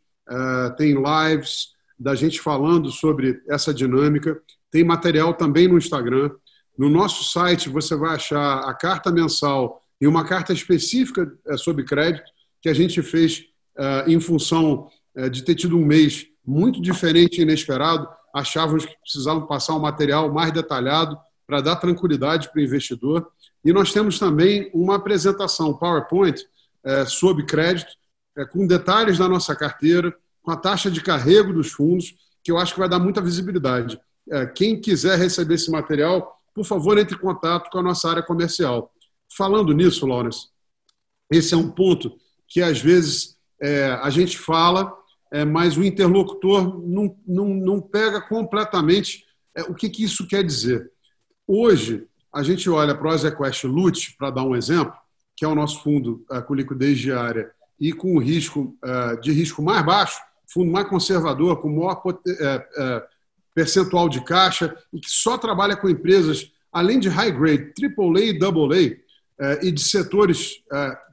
tem 0.76 0.94
lives 0.94 1.68
da 1.98 2.14
gente 2.14 2.40
falando 2.40 2.90
sobre 2.90 3.42
essa 3.48 3.72
dinâmica, 3.72 4.40
tem 4.70 4.82
material 4.82 5.34
também 5.34 5.68
no 5.68 5.76
Instagram. 5.76 6.30
No 6.76 6.88
nosso 6.88 7.30
site 7.30 7.68
você 7.68 7.94
vai 7.94 8.14
achar 8.14 8.60
a 8.60 8.74
carta 8.74 9.10
mensal 9.10 9.84
e 10.00 10.06
uma 10.06 10.24
carta 10.24 10.52
específica 10.52 11.30
sobre 11.58 11.84
crédito 11.84 12.30
que 12.60 12.68
a 12.68 12.74
gente 12.74 13.02
fez 13.02 13.44
em 14.06 14.18
função 14.20 14.88
de 15.30 15.44
ter 15.44 15.54
tido 15.54 15.76
um 15.76 15.84
mês 15.84 16.26
muito 16.44 16.80
diferente 16.80 17.38
e 17.38 17.42
inesperado. 17.42 18.08
Achávamos 18.32 18.86
que 18.86 18.96
precisavam 19.00 19.46
passar 19.46 19.74
um 19.74 19.80
material 19.80 20.32
mais 20.32 20.52
detalhado 20.52 21.18
para 21.46 21.60
dar 21.60 21.76
tranquilidade 21.76 22.50
para 22.50 22.60
o 22.60 22.64
investidor. 22.64 23.30
E 23.64 23.72
nós 23.72 23.92
temos 23.92 24.18
também 24.18 24.70
uma 24.72 24.96
apresentação 24.96 25.74
PowerPoint 25.74 26.42
é, 26.84 27.04
sobre 27.04 27.44
crédito, 27.44 27.92
é, 28.36 28.44
com 28.44 28.66
detalhes 28.66 29.18
da 29.18 29.28
nossa 29.28 29.54
carteira, 29.54 30.14
com 30.42 30.50
a 30.50 30.56
taxa 30.56 30.90
de 30.90 31.00
carrego 31.02 31.52
dos 31.52 31.70
fundos, 31.70 32.14
que 32.42 32.50
eu 32.50 32.58
acho 32.58 32.74
que 32.74 32.80
vai 32.80 32.88
dar 32.88 32.98
muita 32.98 33.20
visibilidade. 33.20 34.00
É, 34.30 34.46
quem 34.46 34.80
quiser 34.80 35.18
receber 35.18 35.54
esse 35.54 35.70
material, 35.70 36.40
por 36.54 36.64
favor, 36.64 36.98
entre 36.98 37.14
em 37.14 37.18
contato 37.18 37.70
com 37.70 37.78
a 37.78 37.82
nossa 37.82 38.08
área 38.08 38.22
comercial. 38.22 38.92
Falando 39.36 39.72
nisso, 39.72 40.06
Lawrence, 40.06 40.48
esse 41.30 41.54
é 41.54 41.56
um 41.56 41.70
ponto 41.70 42.16
que 42.48 42.60
às 42.60 42.80
vezes 42.80 43.36
é, 43.60 43.92
a 44.02 44.10
gente 44.10 44.38
fala, 44.38 44.92
é, 45.32 45.46
mas 45.46 45.78
o 45.78 45.82
interlocutor 45.82 46.86
não, 46.86 47.16
não, 47.26 47.48
não 47.48 47.80
pega 47.80 48.20
completamente 48.20 49.24
é, 49.56 49.62
o 49.62 49.74
que, 49.74 49.88
que 49.88 50.04
isso 50.04 50.28
quer 50.28 50.44
dizer. 50.44 50.92
Hoje, 51.46 52.06
a 52.32 52.42
gente 52.42 52.68
olha 52.68 52.94
para 52.94 53.08
o 53.08 53.10
Azequest 53.10 53.64
Lute, 53.64 54.14
para 54.18 54.30
dar 54.30 54.44
um 54.44 54.54
exemplo, 54.54 54.92
que 55.34 55.44
é 55.44 55.48
o 55.48 55.54
nosso 55.54 55.82
fundo 55.82 56.24
uh, 56.30 56.42
com 56.42 56.54
liquidez 56.54 56.98
diária 56.98 57.50
e 57.80 57.92
com 57.92 58.18
risco 58.18 58.76
uh, 58.84 59.20
de 59.20 59.32
risco 59.32 59.62
mais 59.62 59.84
baixo, 59.84 60.20
fundo 60.46 60.70
mais 60.70 60.86
conservador, 60.86 61.62
com 61.62 61.68
maior 61.70 62.00
uh, 62.06 63.02
percentual 63.54 64.10
de 64.10 64.22
caixa 64.24 64.76
e 64.92 65.00
que 65.00 65.10
só 65.10 65.38
trabalha 65.38 65.76
com 65.76 65.88
empresas, 65.88 66.52
além 66.70 67.00
de 67.00 67.08
high 67.08 67.32
grade, 67.32 67.72
AAA 67.82 68.20
e 68.20 68.38
AA, 68.38 69.02
e 69.60 69.72
de 69.72 69.82
setores 69.82 70.62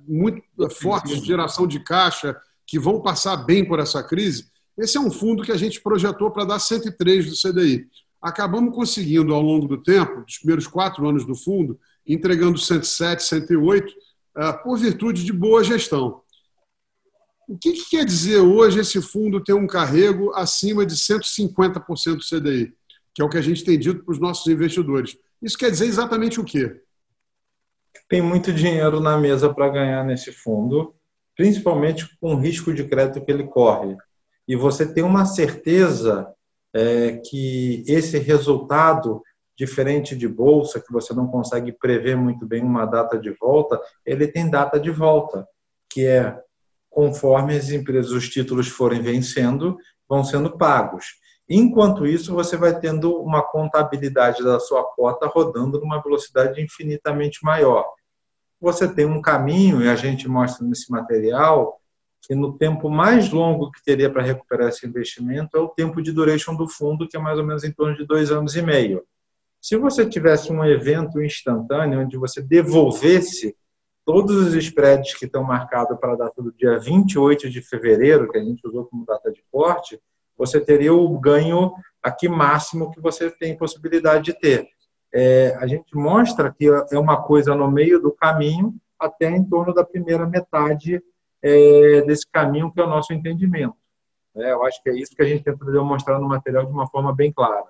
muito 0.07 0.43
fortes 0.79 1.19
de 1.19 1.25
geração 1.25 1.65
de 1.65 1.79
caixa, 1.79 2.39
que 2.69 2.79
vão 2.79 3.01
passar 3.01 3.37
bem 3.37 3.65
por 3.65 3.79
essa 3.79 4.03
crise, 4.03 4.47
esse 4.77 4.97
é 4.97 4.99
um 4.99 5.11
fundo 5.11 5.43
que 5.43 5.51
a 5.51 5.57
gente 5.57 5.81
projetou 5.81 6.31
para 6.31 6.45
dar 6.45 6.59
103 6.59 7.29
do 7.29 7.35
CDI 7.35 7.87
acabamos 8.21 8.75
conseguindo, 8.75 9.33
ao 9.33 9.41
longo 9.41 9.67
do 9.67 9.81
tempo, 9.81 10.21
dos 10.21 10.37
primeiros 10.37 10.67
quatro 10.67 11.07
anos 11.07 11.25
do 11.25 11.35
fundo, 11.35 11.79
entregando 12.05 12.57
107, 12.57 13.23
108, 13.23 13.93
eh, 14.37 14.53
por 14.63 14.77
virtude 14.77 15.23
de 15.23 15.31
boa 15.31 15.63
gestão. 15.63 16.21
O 17.47 17.57
que, 17.57 17.73
que 17.73 17.89
quer 17.89 18.05
dizer 18.05 18.39
hoje 18.39 18.79
esse 18.79 19.01
fundo 19.01 19.43
ter 19.43 19.53
um 19.53 19.65
carrego 19.65 20.31
acima 20.35 20.85
de 20.85 20.95
150% 20.95 22.15
do 22.15 22.23
CDI, 22.23 22.73
que 23.13 23.21
é 23.21 23.25
o 23.25 23.29
que 23.29 23.37
a 23.37 23.41
gente 23.41 23.63
tem 23.63 23.79
dito 23.79 24.03
para 24.03 24.11
os 24.11 24.19
nossos 24.19 24.45
investidores? 24.47 25.17
Isso 25.41 25.57
quer 25.57 25.71
dizer 25.71 25.85
exatamente 25.85 26.39
o 26.39 26.43
quê? 26.43 26.81
Tem 28.07 28.21
muito 28.21 28.51
dinheiro 28.53 28.99
na 28.99 29.17
mesa 29.17 29.51
para 29.51 29.69
ganhar 29.69 30.03
nesse 30.03 30.31
fundo, 30.31 30.93
principalmente 31.39 32.05
com 32.19 32.33
o 32.33 32.37
risco 32.37 32.73
de 32.73 32.83
crédito 32.83 33.23
que 33.23 33.31
ele 33.31 33.45
corre. 33.45 33.95
E 34.45 34.57
você 34.57 34.85
tem 34.85 35.05
uma 35.05 35.23
certeza 35.23 36.27
é, 36.75 37.13
que 37.13 37.81
esse 37.87 38.19
resultado, 38.19 39.23
diferente 39.57 40.17
de 40.17 40.27
bolsa, 40.27 40.81
que 40.81 40.91
você 40.91 41.13
não 41.13 41.27
consegue 41.27 41.71
prever 41.71 42.17
muito 42.17 42.45
bem 42.45 42.61
uma 42.61 42.85
data 42.85 43.17
de 43.17 43.31
volta, 43.39 43.79
ele 44.05 44.27
tem 44.27 44.49
data 44.49 44.77
de 44.77 44.91
volta, 44.91 45.47
que 45.89 46.05
é 46.05 46.37
conforme 46.89 47.55
as 47.55 47.69
empresas, 47.69 48.11
os 48.11 48.27
títulos 48.27 48.67
forem 48.67 49.01
vencendo, 49.01 49.77
vão 50.09 50.25
sendo 50.25 50.57
pagos. 50.57 51.05
Enquanto 51.47 52.05
isso, 52.05 52.33
você 52.33 52.57
vai 52.57 52.77
tendo 52.77 53.15
uma 53.15 53.41
contabilidade 53.41 54.43
da 54.43 54.59
sua 54.59 54.83
cota 54.83 55.25
rodando 55.25 55.79
numa 55.79 56.03
velocidade 56.03 56.61
infinitamente 56.61 57.39
maior. 57.43 57.85
Você 58.61 58.93
tem 58.93 59.05
um 59.05 59.21
caminho, 59.21 59.81
e 59.81 59.87
a 59.87 59.95
gente 59.95 60.27
mostra 60.27 60.65
nesse 60.65 60.91
material, 60.91 61.79
que 62.21 62.35
no 62.35 62.57
tempo 62.57 62.89
mais 62.89 63.31
longo 63.31 63.71
que 63.71 63.83
teria 63.83 64.09
para 64.09 64.21
recuperar 64.21 64.69
esse 64.69 64.85
investimento 64.85 65.57
é 65.57 65.59
o 65.59 65.69
tempo 65.69 66.01
de 66.01 66.11
duration 66.11 66.55
do 66.55 66.67
fundo, 66.67 67.07
que 67.07 67.17
é 67.17 67.19
mais 67.19 67.39
ou 67.39 67.45
menos 67.45 67.63
em 67.63 67.71
torno 67.71 67.95
de 67.95 68.05
dois 68.05 68.31
anos 68.31 68.55
e 68.55 68.61
meio. 68.61 69.03
Se 69.61 69.75
você 69.77 70.07
tivesse 70.07 70.51
um 70.51 70.63
evento 70.63 71.21
instantâneo 71.21 72.01
onde 72.01 72.17
você 72.17 72.41
devolvesse 72.41 73.55
todos 74.05 74.35
os 74.35 74.53
spreads 74.55 75.13
que 75.15 75.25
estão 75.25 75.43
marcados 75.43 75.97
para 75.99 76.13
a 76.13 76.15
data 76.15 76.41
do 76.41 76.51
dia 76.51 76.79
28 76.79 77.49
de 77.49 77.61
fevereiro, 77.61 78.29
que 78.29 78.37
a 78.37 78.43
gente 78.43 78.65
usou 78.65 78.85
como 78.85 79.05
data 79.05 79.31
de 79.31 79.43
corte, 79.51 79.99
você 80.37 80.59
teria 80.59 80.93
o 80.93 81.19
ganho 81.19 81.73
aqui 82.01 82.29
máximo 82.29 82.91
que 82.91 83.01
você 83.01 83.29
tem 83.29 83.57
possibilidade 83.57 84.25
de 84.25 84.33
ter. 84.33 84.67
É, 85.13 85.55
a 85.59 85.65
gente 85.65 85.95
mostra 85.95 86.51
que 86.51 86.67
é 86.91 86.99
uma 86.99 87.21
coisa 87.21 87.55
no 87.55 87.69
meio 87.69 87.99
do 87.99 88.11
caminho 88.11 88.75
até 88.99 89.29
em 89.29 89.43
torno 89.43 89.73
da 89.73 89.83
primeira 89.83 90.27
metade 90.27 91.01
é, 91.41 92.01
desse 92.01 92.27
caminho 92.31 92.71
que 92.71 92.79
é 92.79 92.83
o 92.83 92.89
nosso 92.89 93.13
entendimento. 93.13 93.75
É, 94.35 94.51
eu 94.51 94.63
acho 94.63 94.81
que 94.83 94.89
é 94.89 94.93
isso 94.93 95.15
que 95.15 95.21
a 95.21 95.25
gente 95.25 95.43
tenta 95.43 95.65
demonstrar 95.65 96.19
no 96.19 96.27
material 96.27 96.65
de 96.65 96.71
uma 96.71 96.87
forma 96.87 97.13
bem 97.13 97.31
clara. 97.31 97.65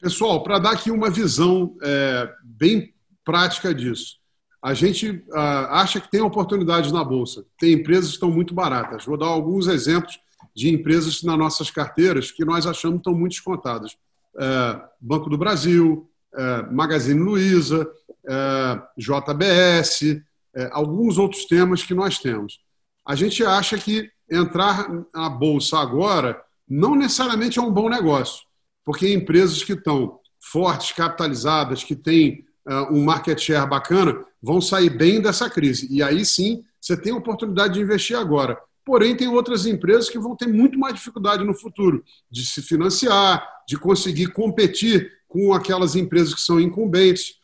Pessoal, 0.00 0.42
para 0.42 0.58
dar 0.58 0.72
aqui 0.72 0.90
uma 0.90 1.10
visão 1.10 1.76
é, 1.82 2.32
bem 2.42 2.92
prática 3.24 3.72
disso, 3.72 4.18
a 4.60 4.74
gente 4.74 5.22
acha 5.70 6.00
que 6.00 6.10
tem 6.10 6.22
oportunidades 6.22 6.90
na 6.90 7.04
Bolsa. 7.04 7.44
Tem 7.58 7.74
empresas 7.74 8.06
que 8.06 8.14
estão 8.14 8.30
muito 8.30 8.54
baratas. 8.54 9.04
Vou 9.04 9.18
dar 9.18 9.26
alguns 9.26 9.66
exemplos 9.66 10.18
de 10.54 10.72
empresas 10.72 11.22
nas 11.22 11.36
nossas 11.36 11.70
carteiras 11.70 12.30
que 12.30 12.46
nós 12.46 12.66
achamos 12.66 12.98
estão 12.98 13.14
muito 13.14 13.32
descontadas. 13.32 13.94
É, 14.38 14.80
Banco 15.00 15.30
do 15.30 15.38
Brasil, 15.38 16.08
é, 16.34 16.62
Magazine 16.70 17.20
Luiza, 17.20 17.88
é, 18.26 18.82
JBS, 18.96 20.22
alguns 20.70 21.18
outros 21.18 21.46
temas 21.46 21.82
que 21.82 21.94
nós 21.94 22.20
temos. 22.20 22.60
A 23.04 23.16
gente 23.16 23.44
acha 23.44 23.76
que 23.76 24.08
entrar 24.30 24.88
na 25.12 25.28
bolsa 25.28 25.78
agora 25.78 26.40
não 26.68 26.94
necessariamente 26.94 27.58
é 27.58 27.62
um 27.62 27.72
bom 27.72 27.88
negócio, 27.88 28.44
porque 28.84 29.12
empresas 29.12 29.64
que 29.64 29.72
estão 29.72 30.20
fortes, 30.40 30.92
capitalizadas, 30.92 31.82
que 31.82 31.96
têm 31.96 32.46
um 32.88 33.04
market 33.04 33.36
share 33.36 33.68
bacana, 33.68 34.24
vão 34.40 34.60
sair 34.60 34.90
bem 34.90 35.20
dessa 35.20 35.50
crise. 35.50 35.88
E 35.90 36.04
aí 36.04 36.24
sim, 36.24 36.62
você 36.80 36.96
tem 36.96 37.12
a 37.12 37.16
oportunidade 37.16 37.74
de 37.74 37.80
investir 37.80 38.16
agora. 38.16 38.56
Porém, 38.84 39.16
tem 39.16 39.28
outras 39.28 39.64
empresas 39.64 40.10
que 40.10 40.18
vão 40.18 40.36
ter 40.36 40.46
muito 40.46 40.78
mais 40.78 40.94
dificuldade 40.94 41.42
no 41.42 41.54
futuro 41.54 42.04
de 42.30 42.44
se 42.44 42.60
financiar, 42.60 43.46
de 43.66 43.78
conseguir 43.78 44.26
competir 44.28 45.10
com 45.26 45.52
aquelas 45.54 45.96
empresas 45.96 46.34
que 46.34 46.40
são 46.40 46.60
incumbentes. 46.60 47.36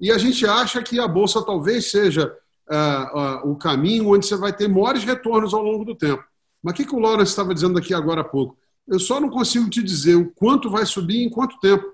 E 0.00 0.10
a 0.10 0.18
gente 0.18 0.44
acha 0.46 0.82
que 0.82 0.98
a 0.98 1.06
bolsa 1.06 1.44
talvez 1.44 1.90
seja 1.90 2.34
uh, 2.70 3.46
uh, 3.46 3.50
o 3.50 3.56
caminho 3.56 4.08
onde 4.08 4.26
você 4.26 4.36
vai 4.36 4.52
ter 4.52 4.68
maiores 4.68 5.04
retornos 5.04 5.54
ao 5.54 5.62
longo 5.62 5.84
do 5.84 5.94
tempo. 5.94 6.24
Mas 6.62 6.72
o 6.72 6.76
que, 6.76 6.84
que 6.84 6.94
o 6.94 6.98
Lawrence 6.98 7.30
estava 7.30 7.54
dizendo 7.54 7.78
aqui 7.78 7.94
agora 7.94 8.22
há 8.22 8.24
pouco? 8.24 8.56
Eu 8.86 8.98
só 8.98 9.20
não 9.20 9.30
consigo 9.30 9.70
te 9.70 9.82
dizer 9.82 10.16
o 10.16 10.30
quanto 10.32 10.68
vai 10.68 10.84
subir 10.84 11.20
e 11.20 11.24
em 11.24 11.30
quanto 11.30 11.58
tempo. 11.60 11.84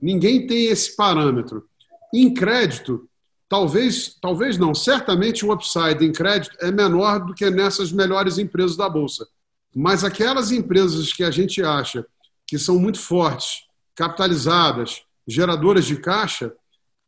Ninguém 0.00 0.46
tem 0.46 0.66
esse 0.66 0.96
parâmetro. 0.96 1.64
Em 2.14 2.32
crédito, 2.32 3.07
talvez, 3.48 4.16
talvez 4.20 4.58
não, 4.58 4.74
certamente 4.74 5.44
o 5.44 5.52
upside 5.52 6.04
em 6.04 6.12
crédito 6.12 6.56
é 6.60 6.70
menor 6.70 7.24
do 7.24 7.34
que 7.34 7.50
nessas 7.50 7.90
melhores 7.90 8.38
empresas 8.38 8.76
da 8.76 8.88
Bolsa. 8.88 9.26
Mas 9.74 10.04
aquelas 10.04 10.50
empresas 10.50 11.12
que 11.12 11.24
a 11.24 11.30
gente 11.30 11.62
acha 11.62 12.04
que 12.46 12.58
são 12.58 12.78
muito 12.78 12.98
fortes, 12.98 13.64
capitalizadas, 13.94 15.02
geradoras 15.26 15.84
de 15.84 15.96
caixa, 15.96 16.52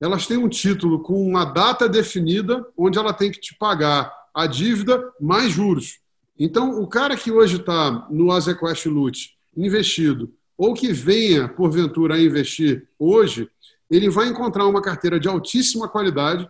elas 0.01 0.27
têm 0.27 0.37
um 0.37 0.49
título 0.49 1.01
com 1.01 1.23
uma 1.27 1.45
data 1.45 1.89
definida, 1.89 2.67
onde 2.77 2.99
ela 2.99 3.13
tem 3.13 3.31
que 3.31 3.41
te 3.41 3.55
pagar 3.55 4.13
a 4.35 4.47
dívida 4.47 5.03
mais 5.21 5.53
juros. 5.53 5.99
Então, 6.39 6.81
o 6.81 6.87
cara 6.87 7.17
que 7.17 7.31
hoje 7.31 7.57
está 7.57 8.07
no 8.11 8.33
Azequest 8.33 8.87
Lute 8.87 9.37
investido, 9.57 10.33
ou 10.57 10.75
que 10.75 10.93
venha, 10.93 11.49
porventura, 11.49 12.15
a 12.15 12.21
investir 12.21 12.89
hoje, 12.99 13.49
ele 13.91 14.09
vai 14.09 14.29
encontrar 14.29 14.67
uma 14.67 14.81
carteira 14.81 15.19
de 15.19 15.29
altíssima 15.29 15.89
qualidade, 15.89 16.49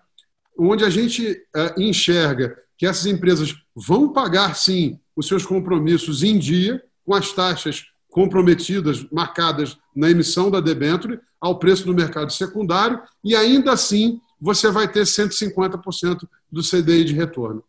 onde 0.58 0.84
a 0.84 0.90
gente 0.90 1.40
é, 1.56 1.74
enxerga 1.78 2.56
que 2.76 2.86
essas 2.86 3.06
empresas 3.06 3.54
vão 3.74 4.12
pagar, 4.12 4.54
sim, 4.54 4.98
os 5.16 5.26
seus 5.26 5.46
compromissos 5.46 6.22
em 6.22 6.38
dia, 6.38 6.82
com 7.04 7.14
as 7.14 7.32
taxas 7.32 7.84
comprometidas, 8.10 9.06
marcadas 9.10 9.78
na 9.94 10.10
emissão 10.10 10.50
da 10.50 10.60
debênture, 10.60 11.20
ao 11.40 11.58
preço 11.58 11.86
do 11.86 11.94
mercado 11.94 12.32
secundário, 12.32 13.00
e 13.24 13.34
ainda 13.34 13.72
assim 13.72 14.20
você 14.40 14.70
vai 14.70 14.90
ter 14.90 15.02
150% 15.02 16.28
do 16.50 16.62
CDI 16.62 17.04
de 17.04 17.14
retorno. 17.14 17.62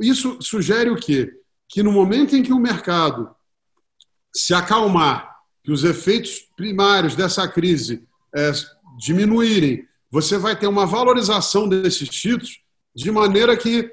Isso 0.00 0.38
sugere 0.40 0.90
o 0.90 0.96
quê? 0.96 1.32
Que 1.68 1.82
no 1.82 1.90
momento 1.90 2.36
em 2.36 2.42
que 2.42 2.52
o 2.52 2.58
mercado 2.58 3.34
se 4.34 4.52
acalmar, 4.52 5.34
que 5.64 5.72
os 5.72 5.82
efeitos 5.82 6.40
primários 6.56 7.16
dessa 7.16 7.48
crise 7.48 8.06
é, 8.34 8.52
diminuírem, 8.98 9.84
você 10.10 10.38
vai 10.38 10.56
ter 10.56 10.66
uma 10.66 10.86
valorização 10.86 11.68
desses 11.68 12.08
títulos 12.08 12.60
de 12.94 13.10
maneira 13.10 13.56
que 13.56 13.90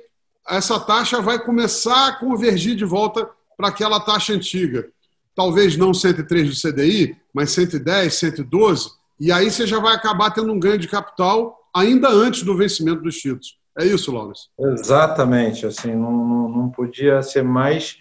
essa 0.48 0.80
taxa 0.80 1.22
vai 1.22 1.44
começar 1.44 2.08
a 2.08 2.16
convergir 2.16 2.76
de 2.76 2.86
volta 2.86 3.30
para 3.58 3.70
aquela 3.70 4.00
taxa 4.00 4.34
antiga. 4.34 4.88
Talvez 5.36 5.76
não 5.78 5.94
103 5.94 6.50
do 6.50 6.56
CDI, 6.56 7.16
mas 7.34 7.52
110, 7.52 8.14
112, 8.14 8.92
e 9.20 9.32
aí 9.32 9.50
você 9.50 9.66
já 9.66 9.80
vai 9.80 9.96
acabar 9.96 10.32
tendo 10.32 10.52
um 10.52 10.60
ganho 10.60 10.78
de 10.78 10.88
capital 10.88 11.58
ainda 11.76 12.10
antes 12.10 12.44
do 12.44 12.56
vencimento 12.56 13.02
dos 13.02 13.18
títulos. 13.18 13.58
É 13.78 13.86
isso, 13.86 14.12
Lawrence? 14.12 14.48
Exatamente. 14.60 15.66
Assim, 15.66 15.96
não, 15.96 16.12
não, 16.50 16.70
podia 16.70 17.22
ser 17.22 17.44
mais 17.44 17.98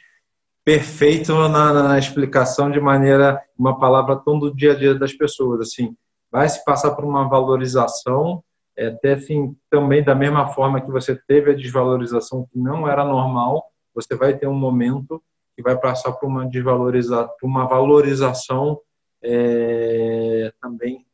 perfeito 0.65 1.33
na, 1.49 1.73
na, 1.73 1.99
explicação 1.99 2.71
de 2.71 2.79
maneira, 2.79 3.41
uma 3.59 3.79
palavra 3.79 4.17
tão 4.17 4.39
do 4.39 4.55
dia 4.55 4.73
a 4.73 4.75
dia 4.75 4.95
das 4.95 5.13
pessoas. 5.13 5.61
Assim, 5.61 5.97
vai 6.33 6.49
se 6.49 6.65
passar 6.65 6.93
por 6.93 7.05
uma 7.05 7.29
valorização, 7.29 8.43
é, 8.75 8.87
até 8.87 9.13
assim, 9.13 9.55
também 9.69 10.03
da 10.03 10.15
mesma 10.15 10.49
forma 10.49 10.81
que 10.81 10.91
você 10.91 11.15
teve 11.15 11.51
a 11.51 11.55
desvalorização 11.55 12.49
que 12.51 12.59
não 12.59 12.89
era 12.89 13.05
normal, 13.05 13.67
você 13.95 14.17
vai 14.17 14.37
ter 14.39 14.49
um 14.49 14.55
momento 14.55 15.23
que 15.55 15.63
vai 15.63 15.77
passar 15.77 16.13
por 16.13 16.27
uma 16.27 16.49
desvalorização, 16.49 17.31
uma 17.43 17.67
valorização 17.67 18.81
é, 19.23 20.51
também 20.61 21.05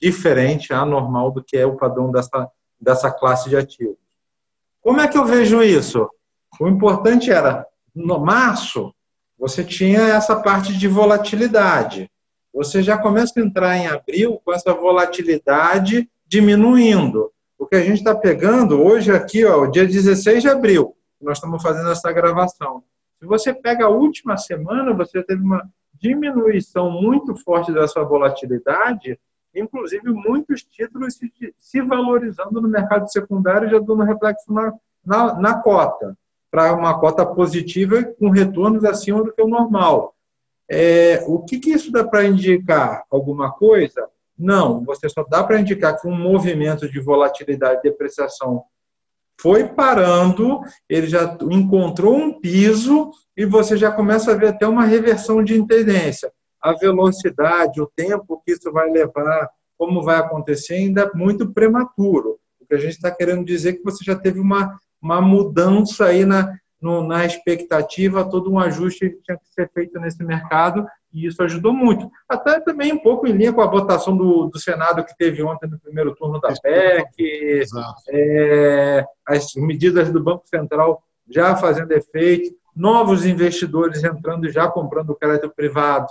diferente, 0.00 0.72
anormal 0.72 1.30
do 1.30 1.44
que 1.44 1.56
é 1.56 1.66
o 1.66 1.76
padrão 1.76 2.10
dessa, 2.10 2.50
dessa 2.80 3.10
classe 3.10 3.50
de 3.50 3.56
ativos. 3.56 3.98
Como 4.80 5.00
é 5.00 5.06
que 5.06 5.18
eu 5.18 5.26
vejo 5.26 5.62
isso? 5.62 6.08
O 6.58 6.66
importante 6.66 7.30
era, 7.30 7.66
no 7.94 8.18
março, 8.18 8.92
você 9.38 9.62
tinha 9.62 10.00
essa 10.00 10.34
parte 10.40 10.76
de 10.76 10.88
volatilidade. 10.88 12.10
Você 12.52 12.82
já 12.82 12.98
começa 12.98 13.32
a 13.38 13.42
entrar 13.42 13.76
em 13.76 13.86
abril 13.86 14.40
com 14.44 14.52
essa 14.52 14.74
volatilidade 14.74 16.08
diminuindo. 16.26 17.32
O 17.58 17.66
que 17.66 17.76
a 17.76 17.80
gente 17.80 17.98
está 17.98 18.14
pegando 18.14 18.82
hoje 18.82 19.10
aqui, 19.10 19.44
ó, 19.44 19.66
dia 19.66 19.86
16 19.86 20.42
de 20.42 20.48
abril, 20.48 20.94
nós 21.20 21.38
estamos 21.38 21.62
fazendo 21.62 21.90
essa 21.90 22.12
gravação. 22.12 22.82
Se 23.18 23.26
você 23.26 23.54
pega 23.54 23.84
a 23.86 23.88
última 23.88 24.36
semana, 24.36 24.92
você 24.92 25.22
teve 25.22 25.42
uma 25.42 25.62
diminuição 25.94 26.90
muito 26.90 27.36
forte 27.36 27.72
dessa 27.72 28.02
volatilidade, 28.02 29.18
inclusive 29.54 30.10
muitos 30.10 30.62
títulos 30.64 31.14
se, 31.14 31.30
se 31.58 31.80
valorizando 31.80 32.60
no 32.60 32.68
mercado 32.68 33.10
secundário, 33.10 33.70
já 33.70 33.78
dando 33.78 34.02
reflexo 34.02 34.52
na, 34.52 34.74
na, 35.04 35.34
na 35.34 35.54
cota, 35.62 36.18
para 36.50 36.74
uma 36.74 36.98
cota 36.98 37.24
positiva 37.24 38.02
com 38.18 38.28
retornos 38.28 38.84
acima 38.84 39.22
do 39.22 39.32
que 39.32 39.40
o 39.40 39.48
normal. 39.48 40.14
É, 40.74 41.22
o 41.26 41.40
que, 41.40 41.58
que 41.58 41.68
isso 41.68 41.92
dá 41.92 42.02
para 42.02 42.24
indicar? 42.24 43.04
Alguma 43.10 43.52
coisa? 43.52 44.08
Não, 44.38 44.82
você 44.82 45.06
só 45.06 45.22
dá 45.22 45.44
para 45.44 45.60
indicar 45.60 46.00
que 46.00 46.08
um 46.08 46.16
movimento 46.16 46.90
de 46.90 46.98
volatilidade 46.98 47.80
e 47.80 47.90
depreciação 47.90 48.64
foi 49.38 49.68
parando, 49.68 50.62
ele 50.88 51.08
já 51.08 51.36
encontrou 51.50 52.16
um 52.16 52.40
piso 52.40 53.10
e 53.36 53.44
você 53.44 53.76
já 53.76 53.92
começa 53.92 54.32
a 54.32 54.34
ver 54.34 54.48
até 54.48 54.66
uma 54.66 54.86
reversão 54.86 55.44
de 55.44 55.62
tendência. 55.66 56.32
A 56.58 56.72
velocidade, 56.72 57.78
o 57.78 57.92
tempo 57.94 58.40
que 58.42 58.52
isso 58.52 58.72
vai 58.72 58.88
levar, 58.90 59.50
como 59.76 60.02
vai 60.02 60.16
acontecer, 60.16 60.76
ainda 60.76 61.02
é 61.02 61.14
muito 61.14 61.52
prematuro. 61.52 62.38
O 62.58 62.66
que 62.66 62.74
a 62.74 62.78
gente 62.78 62.92
está 62.92 63.10
querendo 63.10 63.44
dizer 63.44 63.70
é 63.70 63.72
que 63.74 63.84
você 63.84 64.02
já 64.02 64.16
teve 64.16 64.40
uma, 64.40 64.78
uma 65.02 65.20
mudança 65.20 66.06
aí 66.06 66.24
na, 66.24 66.50
no, 66.82 67.06
na 67.06 67.24
expectativa, 67.24 68.28
todo 68.28 68.52
um 68.52 68.58
ajuste 68.58 69.08
que 69.08 69.22
tinha 69.22 69.38
que 69.38 69.48
ser 69.48 69.70
feito 69.72 69.98
nesse 70.00 70.22
mercado 70.24 70.86
e 71.12 71.26
isso 71.26 71.42
ajudou 71.42 71.72
muito. 71.72 72.10
Até 72.28 72.58
também 72.60 72.92
um 72.92 72.98
pouco 72.98 73.26
em 73.26 73.32
linha 73.32 73.52
com 73.52 73.60
a 73.60 73.66
votação 73.66 74.16
do, 74.16 74.46
do 74.46 74.58
Senado 74.58 75.04
que 75.04 75.16
teve 75.16 75.42
ontem 75.42 75.68
no 75.68 75.78
primeiro 75.78 76.14
turno 76.14 76.40
da 76.40 76.52
PEC, 76.60 77.64
é, 78.08 79.04
as 79.26 79.54
medidas 79.54 80.10
do 80.10 80.22
Banco 80.22 80.48
Central 80.48 81.02
já 81.30 81.54
fazendo 81.54 81.92
efeito, 81.92 82.54
novos 82.74 83.24
investidores 83.24 84.02
entrando 84.02 84.46
e 84.46 84.50
já 84.50 84.68
comprando 84.68 85.14
crédito 85.14 85.52
privado. 85.54 86.08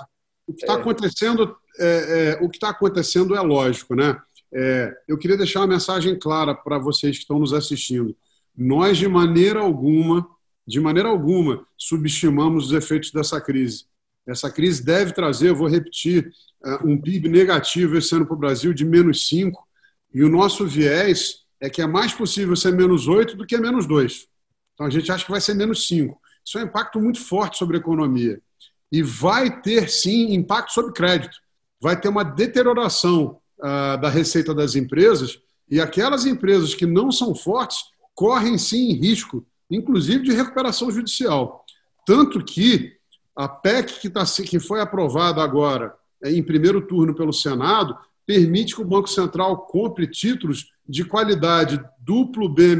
O 0.48 0.54
que 0.54 0.64
está 0.64 0.76
acontecendo, 0.76 1.56
é, 1.80 2.38
é, 2.40 2.46
o 2.46 2.50
que 2.50 2.58
está 2.58 2.70
acontecendo 2.70 3.36
é 3.36 3.42
lógico, 3.42 3.96
né? 3.96 4.18
É, 4.54 4.94
eu 5.08 5.18
queria 5.18 5.38
deixar 5.38 5.62
uma 5.62 5.68
mensagem 5.68 6.18
clara 6.18 6.54
para 6.54 6.78
vocês 6.78 7.16
que 7.16 7.24
estão 7.24 7.40
nos 7.40 7.54
assistindo. 7.54 8.16
Nós, 8.56 8.98
de 8.98 9.08
maneira 9.08 9.62
alguma, 9.62 10.28
de 10.72 10.80
maneira 10.80 11.10
alguma, 11.10 11.68
subestimamos 11.78 12.68
os 12.68 12.72
efeitos 12.72 13.12
dessa 13.12 13.42
crise. 13.42 13.84
Essa 14.26 14.50
crise 14.50 14.82
deve 14.82 15.12
trazer, 15.12 15.50
eu 15.50 15.56
vou 15.56 15.68
repetir, 15.68 16.32
eh, 16.64 16.80
um 16.86 17.00
PIB 17.00 17.28
negativo 17.28 17.98
esse 17.98 18.16
ano 18.16 18.26
para 18.26 18.36
o 18.36 18.40
Brasil 18.40 18.74
de 18.74 18.86
menos 18.86 19.28
5, 19.28 19.68
e 20.14 20.24
o 20.24 20.30
nosso 20.30 20.66
viés 20.66 21.42
é 21.60 21.70
que 21.70 21.82
é 21.82 21.88
mais 21.88 22.14
possível 22.14 22.56
ser 22.56 22.72
menos 22.72 23.10
8 23.10 23.36
do 23.36 23.46
que 23.46 23.58
menos 23.58 23.86
2. 23.86 24.28
Então 24.74 24.86
a 24.86 24.90
gente 24.90 25.12
acha 25.12 25.26
que 25.26 25.32
vai 25.32 25.42
ser 25.42 25.56
menos 25.56 25.86
5. 25.88 26.18
Isso 26.46 26.58
é 26.58 26.62
um 26.62 26.68
impacto 26.68 27.02
muito 27.02 27.20
forte 27.20 27.58
sobre 27.58 27.76
a 27.76 27.80
economia. 27.82 28.42
E 28.90 29.04
vai 29.04 29.62
ter, 29.62 29.90
sim, 29.90 30.34
impacto 30.34 30.72
sobre 30.72 30.94
crédito. 30.94 31.38
Vai 31.82 32.00
ter 32.00 32.08
uma 32.08 32.24
deterioração 32.24 33.42
uh, 33.60 34.00
da 34.00 34.08
receita 34.10 34.54
das 34.56 34.76
empresas, 34.76 35.38
e 35.70 35.82
aquelas 35.82 36.26
empresas 36.26 36.74
que 36.74 36.86
não 36.86 37.12
são 37.12 37.36
fortes 37.36 37.80
correm, 38.16 38.58
sim, 38.58 38.94
risco, 38.94 39.46
inclusive 39.72 40.24
de 40.24 40.34
recuperação 40.34 40.92
judicial. 40.92 41.66
Tanto 42.06 42.44
que 42.44 42.94
a 43.36 43.48
PEC 43.48 44.02
que, 44.02 44.10
tá, 44.10 44.24
que 44.26 44.60
foi 44.60 44.82
aprovada 44.82 45.42
agora 45.42 45.96
é, 46.24 46.32
em 46.32 46.44
primeiro 46.44 46.86
turno 46.86 47.16
pelo 47.16 47.34
Senado 47.34 47.98
permite 48.26 48.76
que 48.76 48.82
o 48.82 48.86
Banco 48.86 49.10
Central 49.10 49.66
compre 49.66 50.06
títulos 50.06 50.68
de 50.88 51.04
qualidade 51.04 51.84
duplo 52.00 52.48
B 52.50 52.76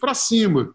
para 0.00 0.14
cima. 0.14 0.74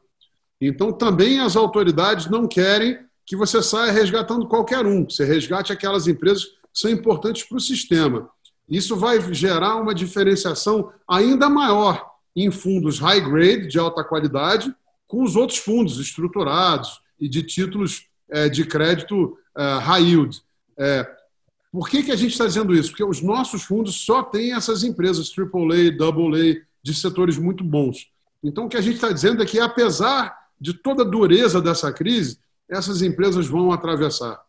Então, 0.59 0.91
também 0.91 1.39
as 1.39 1.55
autoridades 1.55 2.27
não 2.27 2.47
querem 2.47 2.97
que 3.25 3.35
você 3.35 3.61
saia 3.61 3.91
resgatando 3.91 4.47
qualquer 4.47 4.85
um, 4.85 5.03
você 5.03 5.25
resgate 5.25 5.71
aquelas 5.71 6.07
empresas 6.07 6.45
que 6.45 6.51
são 6.73 6.89
importantes 6.89 7.43
para 7.43 7.57
o 7.57 7.61
sistema. 7.61 8.29
Isso 8.67 8.95
vai 8.95 9.21
gerar 9.33 9.75
uma 9.75 9.93
diferenciação 9.93 10.91
ainda 11.07 11.49
maior 11.49 12.05
em 12.35 12.51
fundos 12.51 12.99
high 12.99 13.21
grade, 13.21 13.67
de 13.67 13.79
alta 13.79 14.03
qualidade, 14.03 14.73
com 15.07 15.23
os 15.23 15.35
outros 15.35 15.59
fundos 15.59 15.99
estruturados 15.99 17.01
e 17.19 17.27
de 17.27 17.43
títulos 17.43 18.07
é, 18.29 18.49
de 18.49 18.65
crédito 18.65 19.37
é, 19.57 19.77
high 19.79 20.03
yield. 20.03 20.41
É, 20.77 21.09
por 21.71 21.89
que, 21.89 22.03
que 22.03 22.11
a 22.11 22.15
gente 22.15 22.31
está 22.31 22.45
dizendo 22.45 22.73
isso? 22.73 22.89
Porque 22.89 23.03
os 23.03 23.21
nossos 23.21 23.63
fundos 23.63 23.95
só 23.95 24.23
têm 24.23 24.53
essas 24.53 24.83
empresas 24.83 25.31
AAA, 25.35 25.91
AA, 26.07 26.61
de 26.81 26.93
setores 26.93 27.37
muito 27.37 27.63
bons. 27.63 28.09
Então, 28.43 28.65
o 28.65 28.69
que 28.69 28.77
a 28.77 28.81
gente 28.81 28.95
está 28.95 29.11
dizendo 29.11 29.41
é 29.41 29.45
que, 29.45 29.59
apesar 29.59 30.35
de 30.59 30.73
toda 30.73 31.03
a 31.03 31.05
dureza 31.05 31.61
dessa 31.61 31.91
crise, 31.91 32.39
essas 32.69 33.01
empresas 33.01 33.47
vão 33.47 33.71
atravessar. 33.71 34.39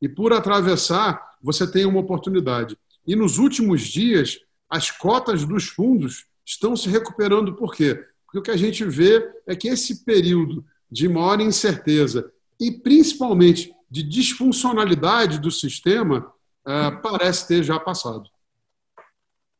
E 0.00 0.08
por 0.08 0.32
atravessar, 0.32 1.36
você 1.42 1.70
tem 1.70 1.84
uma 1.84 2.00
oportunidade. 2.00 2.76
E 3.06 3.16
nos 3.16 3.38
últimos 3.38 3.82
dias, 3.82 4.38
as 4.68 4.90
cotas 4.90 5.44
dos 5.44 5.68
fundos 5.68 6.26
estão 6.44 6.76
se 6.76 6.88
recuperando. 6.88 7.54
Por 7.54 7.74
quê? 7.74 8.04
Porque 8.28 8.38
o 8.38 8.42
que 8.42 8.50
a 8.50 8.56
gente 8.58 8.84
vê 8.84 9.26
é 9.46 9.56
que 9.56 9.68
esse 9.68 10.04
período 10.04 10.62
de 10.90 11.08
maior 11.08 11.40
incerteza 11.40 12.30
e 12.60 12.70
principalmente 12.70 13.74
de 13.90 14.02
disfuncionalidade 14.02 15.38
do 15.38 15.50
sistema 15.50 16.30
é, 16.66 16.90
parece 16.90 17.48
ter 17.48 17.62
já 17.62 17.80
passado. 17.80 18.28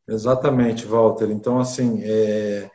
Exatamente, 0.07 0.85
Walter. 0.85 1.31
Então, 1.31 1.59
assim, 1.59 2.03
é... 2.03 2.71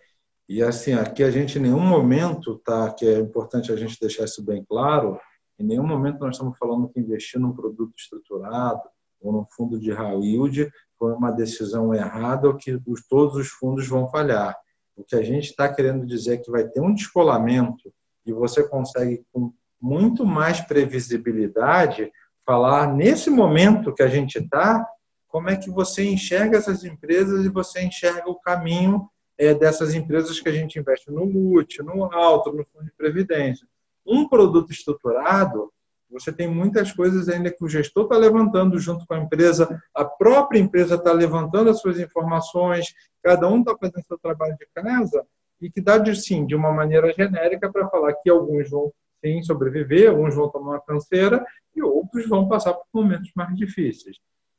e 0.49 0.63
assim, 0.63 0.93
aqui 0.93 1.23
a 1.23 1.29
gente 1.29 1.60
em 1.60 1.62
nenhum 1.62 1.79
momento, 1.79 2.60
tá, 2.65 2.91
que 2.91 3.06
é 3.06 3.19
importante 3.19 3.71
a 3.71 3.75
gente 3.75 3.99
deixar 3.99 4.25
isso 4.25 4.43
bem 4.43 4.65
claro, 4.65 5.19
em 5.60 5.63
nenhum 5.63 5.86
momento 5.86 6.19
nós 6.19 6.36
estamos 6.36 6.58
falando 6.58 6.89
que 6.89 6.99
investir 6.99 7.39
num 7.39 7.53
produto 7.53 7.93
estruturado 7.95 8.82
ou 9.21 9.32
num 9.32 9.45
fundo 9.56 9.79
de 9.79 9.91
high 9.91 10.19
yield 10.19 10.71
foi 10.97 11.13
uma 11.13 11.32
decisão 11.32 11.93
errada 11.93 12.47
ou 12.47 12.56
que 12.56 12.79
os, 12.88 13.06
todos 13.08 13.36
os 13.36 13.49
fundos 13.49 13.88
vão 13.88 14.10
falhar. 14.10 14.56
O 14.95 15.03
que 15.03 15.15
a 15.15 15.23
gente 15.23 15.45
está 15.45 15.73
querendo 15.73 16.06
dizer 16.06 16.36
é 16.36 16.38
que 16.38 16.51
vai 16.51 16.67
ter 16.67 16.79
um 16.79 16.93
descolamento 16.93 17.91
e 18.25 18.32
você 18.32 18.67
consegue, 18.67 19.25
com 19.32 19.51
muito 19.82 20.25
mais 20.25 20.62
previsibilidade, 20.62 22.12
falar 22.45 22.93
nesse 22.93 23.29
momento 23.29 23.93
que 23.93 24.03
a 24.03 24.08
gente 24.08 24.38
está, 24.38 24.86
como 25.27 25.49
é 25.49 25.58
que 25.58 25.69
você 25.69 26.06
enxerga 26.06 26.58
essas 26.58 26.84
empresas 26.84 27.43
e 27.43 27.49
você 27.49 27.82
enxerga 27.82 28.29
o 28.29 28.39
caminho 28.39 29.10
é, 29.38 29.53
dessas 29.53 29.95
empresas 29.95 30.39
que 30.39 30.47
a 30.47 30.51
gente 30.51 30.77
investe 30.77 31.10
no 31.10 31.25
LUT, 31.25 31.82
no 31.82 32.03
Alto, 32.13 32.51
no 32.53 32.63
Fundo 32.65 32.86
de 32.86 32.91
Previdência. 32.95 33.67
Um 34.06 34.27
produto 34.27 34.71
estruturado, 34.71 35.72
você 36.13 36.32
tem 36.32 36.47
muitas 36.47 36.91
coisas 36.91 37.28
ainda 37.28 37.52
que 37.52 37.63
o 37.63 37.67
gestor 37.67 38.04
está 38.04 38.15
levantando 38.15 38.80
junto 38.80 39.06
com 39.06 39.15
a 39.15 39.19
empresa, 39.19 39.82
a 39.93 40.06
própria 40.06 40.60
empresa 40.60 40.95
está 40.95 41.12
levantando 41.12 41.69
as 41.69 41.80
suas 41.82 41.99
informações, 41.99 42.93
cada 43.21 43.49
um 43.49 43.60
está 43.60 43.76
fazendo 43.76 44.06
seu 44.06 44.17
trabalho 44.19 44.56
de 44.56 44.67
casa, 44.73 45.26
e 45.60 45.71
que 45.71 45.82
dá, 45.82 45.97
de, 45.97 46.15
sim, 46.15 46.45
de 46.45 46.56
uma 46.56 46.71
maneira 46.71 47.12
genérica 47.13 47.71
para 47.71 47.89
falar 47.89 48.13
que 48.13 48.30
alguns 48.30 48.69
vão 48.69 48.93
sim 49.23 49.41
sobreviver, 49.41 50.10
alguns 50.10 50.36
vão 50.36 50.49
tomar 50.49 50.71
uma 50.71 50.82
canseira 50.82 51.43
e 51.76 51.82
outros 51.82 52.28
vão 52.28 52.47
passar 52.47 52.73
por 52.73 52.86
momentos 52.93 53.32
mais 53.36 53.56
difíceis. 53.56 54.17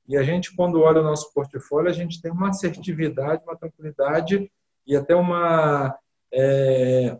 E 0.08 0.16
a 0.16 0.22
gente, 0.22 0.54
quando 0.54 0.80
olha 0.80 1.00
o 1.00 1.04
nosso 1.04 1.32
portfólio, 1.32 1.90
a 1.90 1.94
gente 1.94 2.20
tem 2.20 2.32
uma 2.32 2.48
assertividade, 2.48 3.42
uma 3.44 3.56
tranquilidade 3.56 4.50
e 4.86 4.96
até 4.96 5.14
uma, 5.14 5.96
é, 6.32 7.16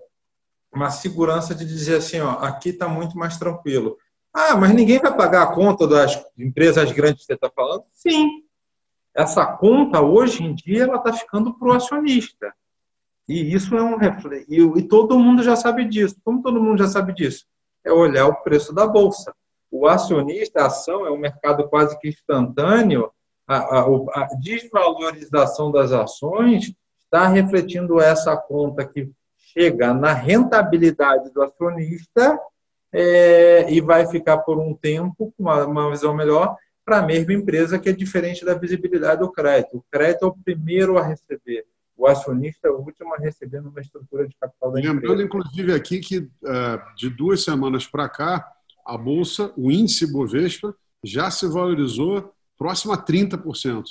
uma 0.73 0.90
segurança 0.90 1.55
de 1.55 1.64
dizer 1.64 1.97
assim, 1.97 2.20
ó, 2.20 2.33
aqui 2.40 2.70
está 2.70 2.88
muito 2.88 3.16
mais 3.16 3.38
tranquilo. 3.38 3.97
Ah, 4.35 4.57
mas 4.57 4.75
ninguém 4.75 4.99
vai 4.99 5.16
pagar 5.16 5.44
a 5.44 5.55
conta 5.55 5.87
das 5.87 6.20
empresas 6.37 6.90
grandes 6.90 7.20
que 7.20 7.27
você 7.27 7.35
está 7.35 7.49
falando? 7.49 7.85
Sim. 7.92 8.42
Essa 9.14 9.47
conta, 9.47 10.01
hoje 10.01 10.42
em 10.42 10.53
dia, 10.53 10.83
ela 10.83 10.97
está 10.97 11.12
ficando 11.12 11.55
para 11.55 11.68
o 11.68 11.73
acionista. 11.73 12.53
E 13.29 13.55
isso 13.55 13.77
é 13.77 13.83
um 13.83 13.97
reflexo. 13.97 14.47
E, 14.51 14.83
todo 14.83 15.18
mundo 15.18 15.40
já 15.40 15.55
sabe 15.55 15.85
disso. 15.85 16.16
Como 16.25 16.42
todo 16.42 16.61
mundo 16.61 16.79
já 16.79 16.88
sabe 16.88 17.14
disso? 17.14 17.47
É 17.85 17.92
olhar 17.92 18.27
o 18.27 18.42
preço 18.42 18.75
da 18.75 18.88
bolsa. 18.88 19.33
O 19.70 19.87
acionista, 19.87 20.62
a 20.62 20.66
ação, 20.66 21.07
é 21.07 21.11
um 21.12 21.16
mercado 21.16 21.68
quase 21.68 21.97
que 22.01 22.09
instantâneo. 22.09 23.12
A, 23.47 23.57
a, 23.57 23.81
a 23.83 24.29
desvalorização 24.40 25.70
das 25.70 25.92
ações 25.92 26.75
está 27.05 27.29
refletindo 27.29 28.01
essa 28.01 28.37
conta 28.37 28.85
que 28.85 29.09
chega 29.37 29.94
na 29.94 30.12
rentabilidade 30.12 31.31
do 31.31 31.40
acionista 31.40 32.40
é, 32.96 33.68
e 33.72 33.80
vai 33.80 34.07
ficar 34.07 34.38
por 34.38 34.57
um 34.57 34.72
tempo 34.72 35.35
com 35.37 35.42
uma, 35.42 35.66
uma 35.66 35.90
visão 35.90 36.14
melhor 36.14 36.57
para 36.85 36.98
a 36.98 37.02
mesma 37.02 37.33
empresa 37.33 37.76
que 37.76 37.88
é 37.88 37.92
diferente 37.92 38.44
da 38.44 38.54
visibilidade 38.54 39.20
do 39.20 39.33
crédito. 39.33 39.78
O 39.78 39.85
crédito 39.90 40.24
é 40.24 40.28
o 40.28 40.37
primeiro 40.44 40.96
a 40.96 41.02
receber, 41.02 41.66
o 41.96 42.07
acionista 42.07 42.68
é 42.68 42.70
o 42.70 42.78
último 42.78 43.12
a 43.12 43.18
receber 43.18 43.61
numa 43.61 43.80
estrutura 43.80 44.28
de 44.28 44.37
capital 44.37 44.70
da 44.70 44.78
empresa. 44.78 44.94
Lembrando, 44.94 45.22
inclusive, 45.22 45.74
aqui 45.74 45.98
que 45.98 46.30
é, 46.44 46.80
de 46.96 47.11
duas 47.11 47.42
semanas 47.42 47.85
para 47.85 48.09
cá, 48.09 48.48
a 48.87 48.96
Bolsa, 48.96 49.52
o 49.57 49.72
índice 49.72 50.12
Bovespa, 50.12 50.72
já 51.02 51.33
se 51.33 51.48
valorizou 51.48 52.33
próximo 52.57 52.92
a 52.92 52.98
30%. 52.98 53.83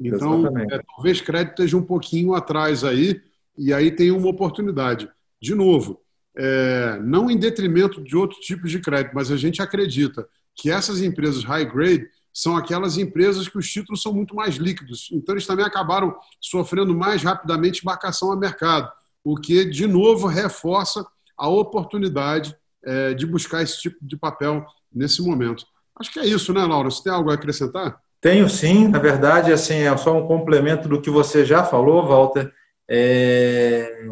Então, 0.00 0.46
é, 0.58 0.82
talvez 0.96 1.20
crédito 1.20 1.50
esteja 1.50 1.76
um 1.76 1.82
pouquinho 1.82 2.34
atrás 2.34 2.82
aí, 2.82 3.20
e 3.56 3.72
aí 3.72 3.92
tem 3.92 4.10
uma 4.10 4.28
oportunidade. 4.28 5.08
De 5.40 5.54
novo, 5.54 6.01
é, 6.36 6.98
não 7.02 7.30
em 7.30 7.38
detrimento 7.38 8.02
de 8.02 8.16
outros 8.16 8.40
tipos 8.40 8.70
de 8.70 8.80
crédito, 8.80 9.14
mas 9.14 9.30
a 9.30 9.36
gente 9.36 9.60
acredita 9.60 10.26
que 10.54 10.70
essas 10.70 11.00
empresas 11.00 11.44
high 11.44 11.64
grade 11.64 12.06
são 12.32 12.56
aquelas 12.56 12.96
empresas 12.96 13.46
que 13.48 13.58
os 13.58 13.70
títulos 13.70 14.00
são 14.00 14.12
muito 14.12 14.34
mais 14.34 14.56
líquidos. 14.56 15.10
Então, 15.12 15.34
eles 15.34 15.46
também 15.46 15.64
acabaram 15.64 16.16
sofrendo 16.40 16.94
mais 16.94 17.22
rapidamente 17.22 17.82
embarcação 17.82 18.32
a 18.32 18.36
mercado, 18.36 18.90
o 19.22 19.36
que, 19.36 19.64
de 19.66 19.86
novo, 19.86 20.26
reforça 20.26 21.04
a 21.36 21.48
oportunidade 21.48 22.56
é, 22.84 23.14
de 23.14 23.26
buscar 23.26 23.62
esse 23.62 23.80
tipo 23.80 23.98
de 24.00 24.16
papel 24.16 24.64
nesse 24.92 25.22
momento. 25.22 25.64
Acho 25.98 26.12
que 26.12 26.20
é 26.20 26.26
isso, 26.26 26.52
né, 26.52 26.64
Laura? 26.64 26.90
Você 26.90 27.02
tem 27.02 27.12
algo 27.12 27.30
a 27.30 27.34
acrescentar? 27.34 28.00
Tenho 28.20 28.48
sim, 28.48 28.88
na 28.88 28.98
verdade, 28.98 29.52
assim, 29.52 29.74
é 29.74 29.96
só 29.96 30.16
um 30.16 30.26
complemento 30.26 30.88
do 30.88 31.00
que 31.00 31.10
você 31.10 31.44
já 31.44 31.64
falou, 31.64 32.06
Walter. 32.06 32.52
É... 32.88 34.06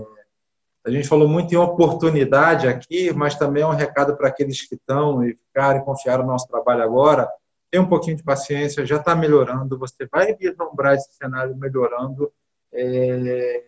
A 0.85 0.91
gente 0.91 1.09
falou 1.09 1.29
muito 1.29 1.53
em 1.53 1.59
oportunidade 1.59 2.67
aqui, 2.67 3.13
mas 3.13 3.35
também 3.35 3.63
é 3.63 3.67
um 3.67 3.75
recado 3.75 4.17
para 4.17 4.29
aqueles 4.29 4.67
que 4.67 4.75
estão 4.75 5.23
e 5.23 5.35
ficarem, 5.35 5.85
confiar 5.85 6.19
no 6.19 6.27
nosso 6.27 6.49
trabalho 6.49 6.83
agora. 6.83 7.29
Tem 7.71 7.81
um 7.81 7.89
pouquinho 7.89 8.17
de 8.17 8.23
paciência, 8.23 8.87
já 8.87 8.97
está 8.97 9.15
melhorando, 9.15 9.79
você 9.79 10.07
vai 10.11 10.35
vislumbrar 10.35 10.95
esse 10.95 11.13
cenário 11.15 11.55
melhorando. 11.57 12.33
É... 12.73 13.63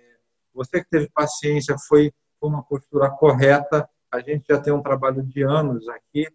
Você 0.55 0.83
que 0.83 0.91
teve 0.91 1.09
paciência, 1.11 1.77
foi 1.87 2.13
uma 2.41 2.63
postura 2.63 3.11
correta. 3.11 3.89
A 4.11 4.21
gente 4.21 4.45
já 4.49 4.59
tem 4.59 4.73
um 4.73 4.83
trabalho 4.83 5.23
de 5.23 5.43
anos 5.43 5.89
aqui, 5.89 6.27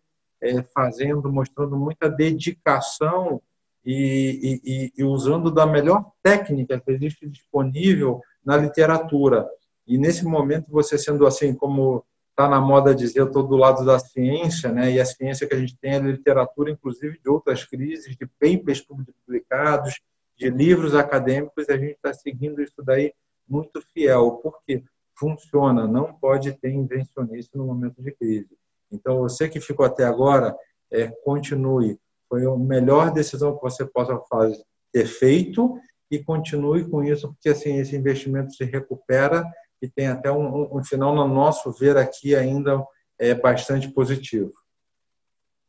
é, 0.42 0.62
fazendo, 0.63 1.32
mostrando 1.32 1.76
muita 1.76 2.10
dedicação 2.10 3.42
e, 3.84 4.62
e, 4.63 4.94
e 4.98 5.04
usando 5.04 5.52
da 5.52 5.66
melhor 5.66 6.12
técnica 6.22 6.80
que 6.80 6.92
existe 6.92 7.28
disponível 7.28 8.22
na 8.46 8.58
literatura. 8.58 9.48
E 9.88 9.97
nesse 9.97 10.26
momento, 10.26 10.69
você 10.69 10.97
sendo 10.97 11.26
assim, 11.26 11.54
como 11.54 12.04
está 12.32 12.47
na 12.47 12.60
moda 12.60 12.93
dizer, 12.93 13.19
eu 13.19 13.28
estou 13.28 13.41
do 13.41 13.56
lado 13.56 13.84
da 13.84 13.97
ciência, 13.97 14.71
né? 14.71 14.91
e 14.91 15.00
a 15.00 15.06
ciência 15.06 15.47
que 15.47 15.56
a 15.56 15.60
gente 15.60 15.76
tem 15.78 15.93
é 15.93 16.00
literatura, 16.00 16.69
inclusive 16.69 17.19
de 17.19 17.30
outras 17.30 17.63
crises, 17.63 18.15
de 18.15 18.28
papers 18.39 18.82
publicados, 18.82 20.00
de 20.36 20.50
livros 20.50 20.93
acadêmicos, 20.93 21.67
e 21.67 21.71
a 21.71 21.78
gente 21.78 21.93
está 21.93 22.13
seguindo 22.13 22.62
isso 22.62 22.84
daí 22.84 23.12
muito 23.50 23.82
fiel, 23.93 24.39
porque 24.43 24.84
funciona, 25.15 25.88
não 25.88 26.13
pode 26.13 26.52
ter 26.54 26.69
invencionice 26.69 27.50
no 27.56 27.65
momento 27.65 28.04
de 28.04 28.12
crise. 28.12 28.56
Então, 28.91 29.19
você 29.19 29.50
que 29.50 29.60
ficou 29.60 29.86
até 29.86 30.04
agora, 30.04 30.56
é, 30.91 31.08
continue. 31.23 32.00
Foi 32.30 32.45
a 32.45 32.56
melhor 32.56 33.12
decisão 33.12 33.56
que 33.56 33.62
você 33.62 33.86
possa 33.86 34.17
fazer, 34.30 34.62
ter 34.91 35.08
feito 35.08 35.80
e 36.12 36.19
continue 36.23 36.88
com 36.88 37.04
isso, 37.04 37.30
porque 37.30 37.50
assim 37.50 37.78
esse 37.78 37.95
investimento 37.95 38.54
se 38.54 38.63
recupera 38.63 39.43
e 39.82 39.88
tem 39.88 40.08
até 40.08 40.32
um, 40.32 40.78
um 40.78 40.84
final, 40.84 41.16
no 41.16 41.28
nosso 41.28 41.72
ver 41.72 41.98
aqui, 41.98 42.36
ainda 42.36 42.84
é 43.20 43.34
bastante 43.34 43.90
positivo. 43.90 44.54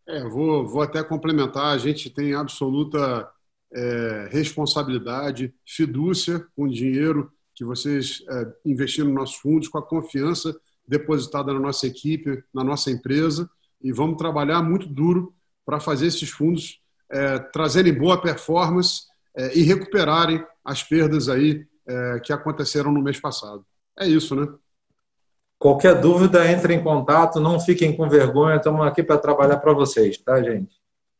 É, 0.06 0.24
vou, 0.24 0.66
vou 0.66 0.82
até 0.82 1.02
complementar, 1.02 1.74
a 1.74 1.78
gente 1.78 2.08
tem 2.08 2.34
absoluta 2.34 3.30
é, 3.72 4.28
responsabilidade, 4.30 5.54
fidúcia 5.66 6.46
com 6.56 6.64
o 6.64 6.70
dinheiro 6.70 7.30
que 7.54 7.64
vocês 7.64 8.22
é, 8.30 8.52
investiram 8.64 9.08
nos 9.08 9.16
nossos 9.16 9.36
fundos, 9.36 9.68
com 9.68 9.78
a 9.78 9.86
confiança 9.86 10.58
depositada 10.86 11.52
na 11.52 11.60
nossa 11.60 11.86
equipe, 11.86 12.42
na 12.54 12.64
nossa 12.64 12.90
empresa, 12.90 13.50
e 13.82 13.92
vamos 13.92 14.16
trabalhar 14.16 14.62
muito 14.62 14.86
duro 14.86 15.34
para 15.66 15.78
fazer 15.78 16.06
esses 16.06 16.30
fundos 16.30 16.80
é, 17.10 17.38
trazerem 17.38 17.92
boa 17.92 18.20
performance 18.20 19.02
é, 19.36 19.56
e 19.56 19.62
recuperarem 19.62 20.44
as 20.64 20.82
perdas 20.82 21.28
aí 21.28 21.66
é, 21.86 22.20
que 22.20 22.32
aconteceram 22.32 22.92
no 22.92 23.02
mês 23.02 23.20
passado. 23.20 23.64
É 23.98 24.06
isso, 24.06 24.34
né? 24.34 24.46
Qualquer 25.58 26.00
dúvida, 26.00 26.50
entre 26.50 26.74
em 26.74 26.82
contato, 26.82 27.40
não 27.40 27.58
fiquem 27.58 27.96
com 27.96 28.08
vergonha, 28.08 28.56
estamos 28.56 28.86
aqui 28.86 29.02
para 29.02 29.18
trabalhar 29.18 29.56
para 29.56 29.72
vocês, 29.72 30.16
tá, 30.18 30.40
gente? 30.40 30.76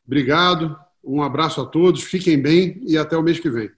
Obrigado, 0.07 0.79
um 1.03 1.23
abraço 1.23 1.61
a 1.61 1.67
todos, 1.67 2.05
fiquem 2.05 2.41
bem 2.41 2.81
e 2.87 2.97
até 2.97 3.17
o 3.17 3.23
mês 3.23 3.41
que 3.41 3.51
vem. 3.51 3.71